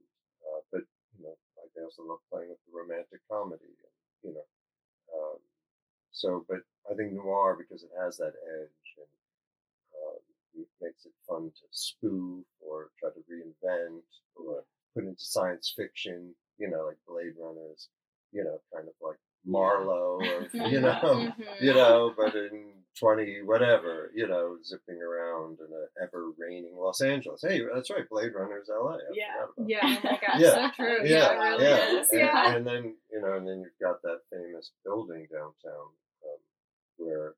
[0.48, 0.82] uh, but
[1.16, 4.46] you know like they also love playing with the romantic comedy, and, you know.
[5.14, 5.38] Um,
[6.12, 6.58] so, but
[6.90, 9.12] I think noir because it has that edge and
[9.96, 10.20] um,
[10.54, 14.02] it makes it fun to spoof or try to reinvent
[14.36, 16.34] or put into science fiction.
[16.58, 17.88] You know, like Blade Runners.
[18.32, 21.60] You know, kind of like Marlowe, or you know, Mhm.
[21.60, 27.00] you know, but in 20 whatever, you know, zipping around in a ever raining Los
[27.00, 27.40] Angeles.
[27.42, 28.94] Hey, that's right, Blade Runner's LA.
[28.94, 29.80] I Yeah, Yeah.
[29.82, 30.40] Oh my gosh.
[30.40, 30.54] Yeah.
[30.54, 30.98] So true.
[31.04, 31.32] Yeah, Yeah.
[31.32, 32.00] It really yeah.
[32.00, 32.10] is.
[32.10, 32.54] And, Yeah.
[32.56, 35.88] and then, you know, and then you've got that famous building downtown
[36.26, 36.40] um,
[36.98, 37.34] where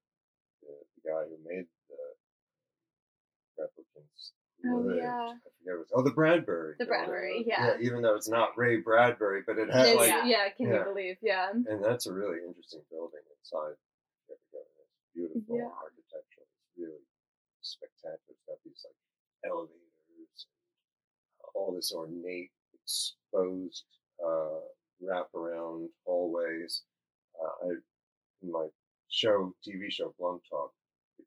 [0.63, 0.69] the,
[1.05, 4.33] the guy who made the replicants
[4.67, 4.99] Oh, lived.
[4.99, 5.33] yeah.
[5.33, 6.75] I forget oh, the Bradbury.
[6.79, 6.87] The.
[6.87, 7.75] Bradbury, yeah.
[7.79, 7.87] yeah.
[7.87, 10.25] Even though it's not Ray Bradbury, but it has like yeah.
[10.25, 10.49] Yeah.
[10.57, 10.79] Can yeah.
[10.79, 11.17] you believe?
[11.23, 11.51] Yeah.
[11.53, 13.75] and that's a really interesting building inside.
[14.29, 15.71] If you ever go there, It's beautiful Yeah.
[15.83, 16.47] architecture.
[16.47, 17.05] It's really
[17.63, 18.21] spectacular.
[18.29, 23.85] It's got these like elevators, and all this ornate, exposed
[24.25, 24.61] uh,
[25.03, 26.83] wraparound hallways.
[27.41, 27.71] Uh, I
[28.43, 28.67] in my
[29.09, 30.73] show, TV show, Blunt Talk,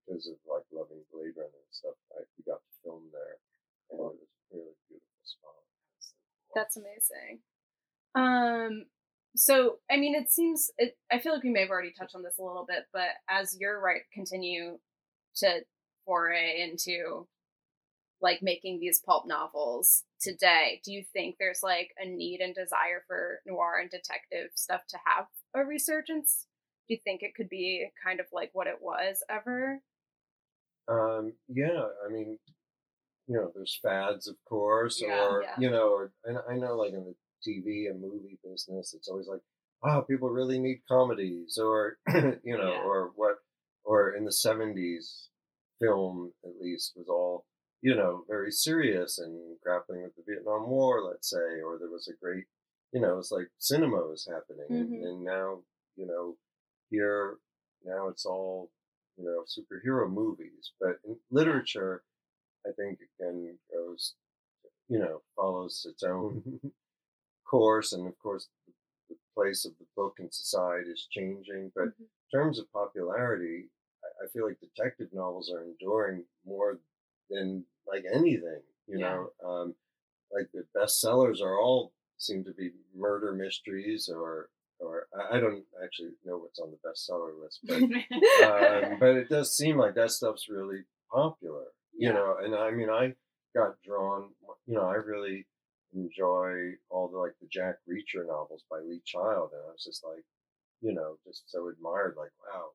[0.04, 1.96] because of like loving Blade Runner and stuff.
[2.14, 3.40] I we got to film there,
[3.92, 5.64] and it was a really beautiful spot.
[6.54, 7.40] That's amazing.
[8.16, 8.86] Um,
[9.36, 10.98] so I mean, it seems it.
[11.12, 13.58] I feel like we may have already touched on this a little bit, but as
[13.60, 14.80] you're right, continue
[15.38, 15.62] to
[16.06, 17.28] foray into
[18.22, 23.04] like making these pulp novels today, do you think there's like a need and desire
[23.08, 26.48] for noir and detective stuff to have a resurgence?
[26.88, 29.82] Do you think it could be kind of like what it was ever?
[30.88, 32.38] Um, yeah, I mean,
[33.28, 35.56] you know, there's fads, of course, Yeah, or yeah.
[35.60, 39.28] you know, or, and I know, like in the TV and movie business, it's always
[39.28, 39.42] like,
[39.84, 41.98] wow, people really need comedies, or
[42.44, 42.84] you know, Yeah.
[42.86, 43.38] or what,
[43.84, 45.30] or in the '70s,
[45.82, 47.46] film at least was all
[47.82, 52.08] you know very serious and grappling with the Vietnam War, let's say, or there was
[52.08, 52.46] a great,
[52.94, 55.04] you know, it's like cinema was happening, and, Mhm.
[55.04, 55.64] and now
[55.96, 56.38] you know,
[56.96, 57.38] here
[57.86, 58.72] now it's all
[59.18, 62.04] you know superhero movies, but in literature.
[62.68, 64.16] I think again goes,
[64.90, 66.42] you know, follows its own
[67.50, 68.48] course, and of course,
[69.10, 71.72] the, place of the book in society is changing.
[71.76, 72.00] But Mhm.
[72.00, 73.70] in terms of popularity,
[74.04, 76.80] I, I feel like detective novels are enduring more
[77.30, 78.64] than like anything.
[78.88, 79.10] You Yeah.
[79.10, 79.76] know, um,
[80.32, 84.50] like the bestsellers are all seem to be murder mysteries or.
[84.86, 87.82] Or I don't actually know what's on the bestseller list, but
[88.46, 91.66] um, but it does seem like that stuff's really popular,
[91.98, 92.14] you Yeah.
[92.14, 92.38] know.
[92.44, 93.14] And I mean, I
[93.56, 94.30] got drawn,
[94.68, 95.48] you know, I really
[95.94, 100.04] enjoy all the like the Jack Reacher novels by Lee Child, and I was just
[100.04, 100.24] like,
[100.82, 102.68] you know, just so admired, like, wow,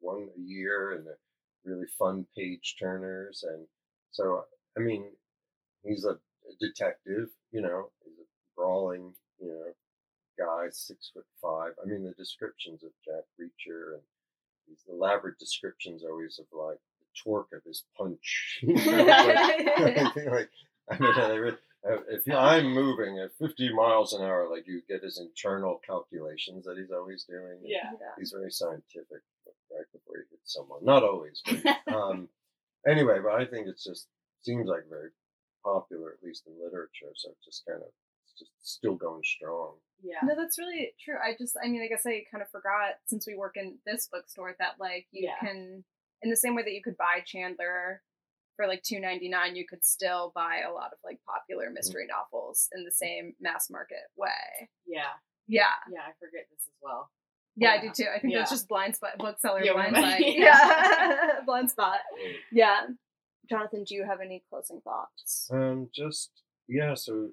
[0.00, 1.16] one a year and the
[1.64, 3.66] really fun page turners, and
[4.10, 4.44] so
[4.76, 5.12] I mean,
[5.84, 8.26] he's a, a detective, you know, he's a
[8.56, 9.72] brawling, you know,
[10.38, 11.72] guy, six foot five.
[11.82, 14.02] I mean, the descriptions of Jack Reacher and
[14.68, 18.58] these elaborate descriptions always of like the torque of his punch.
[18.62, 20.50] You know, like, like,
[20.90, 21.28] I don't know.
[21.28, 21.56] They really,
[22.08, 26.64] if you- I'm moving at 50 miles an hour, like you get his internal calculations
[26.64, 27.58] that he's always doing.
[27.60, 27.68] and
[28.00, 28.14] yeah.
[28.18, 29.20] He's very scientific
[29.70, 30.84] right before he hits someone.
[30.84, 32.28] Not always, but um,
[32.86, 33.18] anyway.
[33.22, 34.06] But I think it's just
[34.42, 35.10] seems like very
[35.64, 37.12] popular, at least in literature.
[37.16, 37.88] So it's just kind of
[38.24, 39.74] it's just still going strong.
[40.02, 40.18] Yeah.
[40.22, 41.14] No, that's really true.
[41.22, 44.08] I just, I mean, I guess I kind of forgot since we work in this
[44.12, 45.38] bookstore that like you Yeah.
[45.46, 45.84] can,
[46.22, 48.02] in the same way that you could buy Chandler
[48.56, 51.74] for like two ninety nine, you could still buy a lot of like popular Mm.
[51.74, 54.68] mystery novels in the same mass market way.
[54.86, 55.12] Yeah.
[55.46, 56.00] Yeah, Yeah.
[56.02, 57.10] I forget this as well.
[57.56, 58.06] yeah, I do too.
[58.14, 60.34] I think that's just blind spot bookseller Yeah, blind blind- spot.
[60.36, 60.68] yeah.
[61.08, 61.98] Yeah, blind spot.
[62.52, 62.80] Yeah,
[63.50, 65.48] Jonathan, do you have any closing thoughts?
[65.52, 66.30] Um, just
[66.68, 66.94] yeah.
[66.94, 67.30] So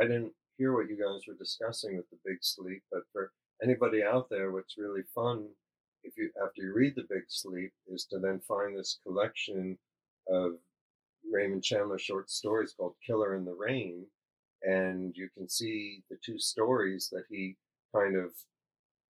[0.00, 3.32] I didn't hear what you guys were discussing with the Big Sleep, but for
[3.64, 5.48] anybody out there, what's really fun,
[6.04, 9.78] if you after you read the Big Sleep, is to then find this collection
[10.28, 10.52] of
[11.32, 14.04] Raymond Chandler short stories called Killer in the Rain,
[14.62, 17.56] and you can see the two stories that he
[17.94, 18.32] kind of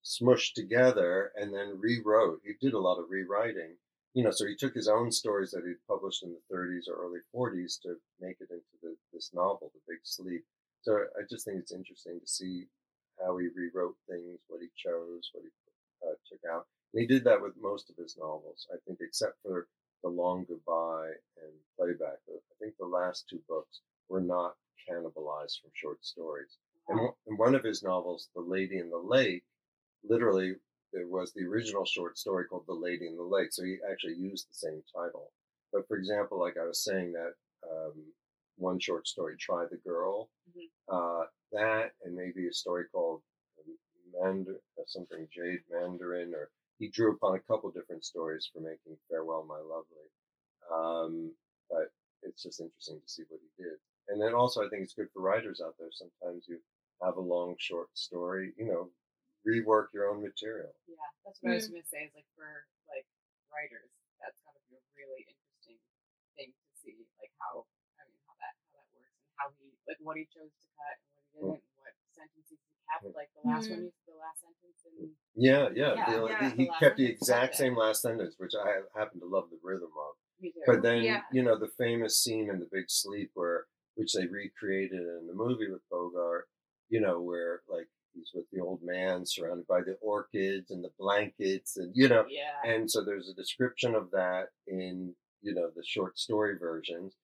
[0.04, 2.42] smushed together and then rewrote.
[2.44, 3.76] He did a lot of rewriting
[4.14, 7.04] you know, so he took his own stories that he'd published in the 30s or
[7.04, 10.44] early 40s to make it into the, this novel, The Big Sleep.
[10.82, 12.66] So I just think it's interesting to see
[13.22, 15.50] how he rewrote things, what he chose, what he
[16.06, 16.66] uh, took out.
[16.92, 19.68] And he did that with most of his novels, I think, except for
[20.02, 21.12] The Long Goodbye
[21.42, 22.18] and Playback.
[22.28, 24.56] I think the last two books were not
[24.88, 26.56] cannibalized from short stories.
[26.88, 29.44] And one- in one of his novels, The Lady in the Lake,
[30.02, 30.56] literally
[30.92, 33.52] there was the original short story called The Lady in the Lake.
[33.52, 35.30] So he actually used the same title.
[35.72, 37.34] But for example, like I was saying, that
[37.70, 38.12] um,
[38.60, 40.70] one short story, Try the Girl, Mhm.
[40.88, 43.22] uh, that, and maybe a story called
[44.12, 48.96] Mandar- uh, something Jade Mandarin, or he drew upon a couple different stories for making
[49.08, 50.10] Farewell, My Lovely.
[50.70, 51.36] Um,
[51.68, 51.92] but
[52.22, 53.80] it's just interesting to see what he did.
[54.08, 55.90] And then also, I think it's good for writers out there.
[55.92, 56.60] Sometimes you
[57.02, 58.92] have a long short story, you know,
[59.46, 60.74] rework your own material.
[60.86, 61.72] Yeah, that's what I was Mm.
[61.72, 62.04] gonna say.
[62.04, 63.06] Is like for like
[63.52, 63.90] writers,
[64.20, 65.78] that's gotta be a really interesting
[66.36, 67.66] thing to see, like how
[67.98, 70.64] I mean how that how that works and how he like what he chose to
[70.76, 71.52] cut and what he Mm.
[71.56, 73.16] didn't, what sentences he kept.
[73.16, 73.84] Like the last one, Mm.
[73.88, 75.94] you the last sentence, and Yeah, yeah.
[75.96, 77.64] Yeah, the- yeah, he the kept the exact okay.
[77.64, 80.14] same last sentence, which I happen to love the rhythm of.
[80.66, 81.24] But then, Yeah.
[81.32, 83.66] you know, the famous scene in The Big Sleep, where
[83.96, 86.48] which they recreated in the movie with Bogart,
[86.88, 90.90] you know, where like he's with the old man surrounded by the orchids and the
[90.98, 95.70] blankets, and you know, yeah, and so there's a description of that in you know
[95.70, 97.16] the short story versions,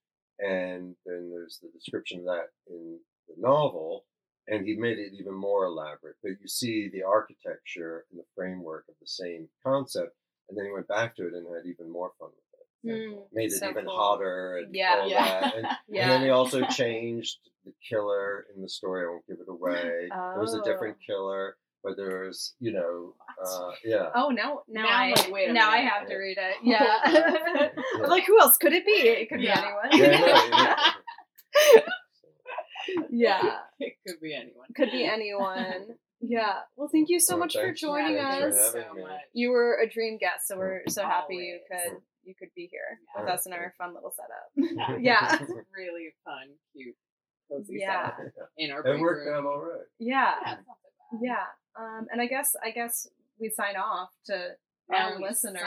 [0.47, 4.05] and then there's the description of that in the novel,
[4.49, 6.17] and he made it even more elaborate.
[6.23, 10.15] But you see the architecture and the framework of the same concept,
[10.49, 13.11] and then he went back to it and had even more fun with it.
[13.11, 13.97] Mm, Made it so even cool.
[13.97, 14.97] hotter and Yeah.
[15.01, 15.41] all Yeah.
[15.41, 15.55] that.
[15.57, 16.03] And, Yeah.
[16.03, 19.05] and then he also changed the killer in the story.
[19.05, 20.09] I won't give it away.
[20.13, 21.05] It was a different Oh.
[21.13, 21.57] killer,
[21.87, 23.15] but there's you know
[23.47, 24.09] uh, yeah.
[24.15, 24.63] Oh no!
[24.69, 25.93] Now, Now I'm like, wait a now I minute.
[25.93, 26.57] have to read it.
[26.65, 27.71] Yeah.
[28.03, 28.93] I'm like, who else could it be?
[28.93, 29.61] It could Yeah.
[29.61, 30.13] be anyone.
[30.13, 31.81] Yeah, no, yeah.
[33.11, 33.57] yeah.
[33.79, 34.67] it could be anyone.
[34.75, 35.97] Could be anyone.
[36.21, 36.55] Yeah.
[36.77, 38.73] Well, thank you so Well, much for joining yeah, us.
[38.73, 39.11] for having me.
[39.33, 42.99] You were a dream guest, so we're so happy you could you could be here
[43.15, 43.23] Yeah.
[43.23, 44.99] with us in our fun little setup.
[45.01, 45.35] Yeah.
[45.41, 46.97] It's really fun, cute,
[47.49, 48.17] cozy Yeah.
[48.17, 49.87] setup in our It worked out all right.
[50.01, 50.57] Yeah.
[51.23, 51.45] Yeah,
[51.77, 51.85] it's not so bad.
[51.85, 51.99] Yeah.
[51.99, 53.09] Um, and I guess I guess
[53.41, 54.51] we sign off to
[54.91, 55.63] Now our listeners.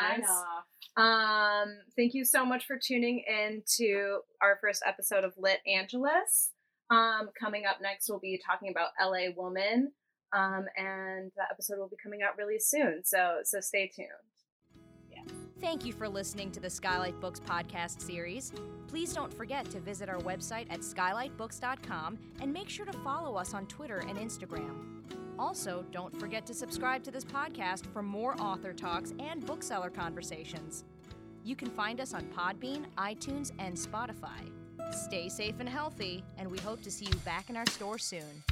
[0.97, 6.51] Um, thank you so much for tuning in to our first episode of Lit Angeles.
[6.89, 9.91] Um, coming up next, we'll be talking about LA Woman.
[10.31, 13.01] Um, and that episode will be coming out really soon.
[13.03, 14.09] So so stay tuned.
[15.61, 18.53] Thank you for listening to the Skylight Books podcast series.
[18.87, 23.53] Please don't forget to visit our website at skylightbooks.com and make sure to follow us
[23.53, 25.28] on Twitter and Instagram.
[25.39, 30.83] Also, don't forget to subscribe to this podcast for more author talks and bookseller conversations.
[31.45, 34.51] You can find us on Podbean, iTunes, and Spotify.
[34.91, 38.43] Stay safe and healthy, and we hope to see you back in our store soon.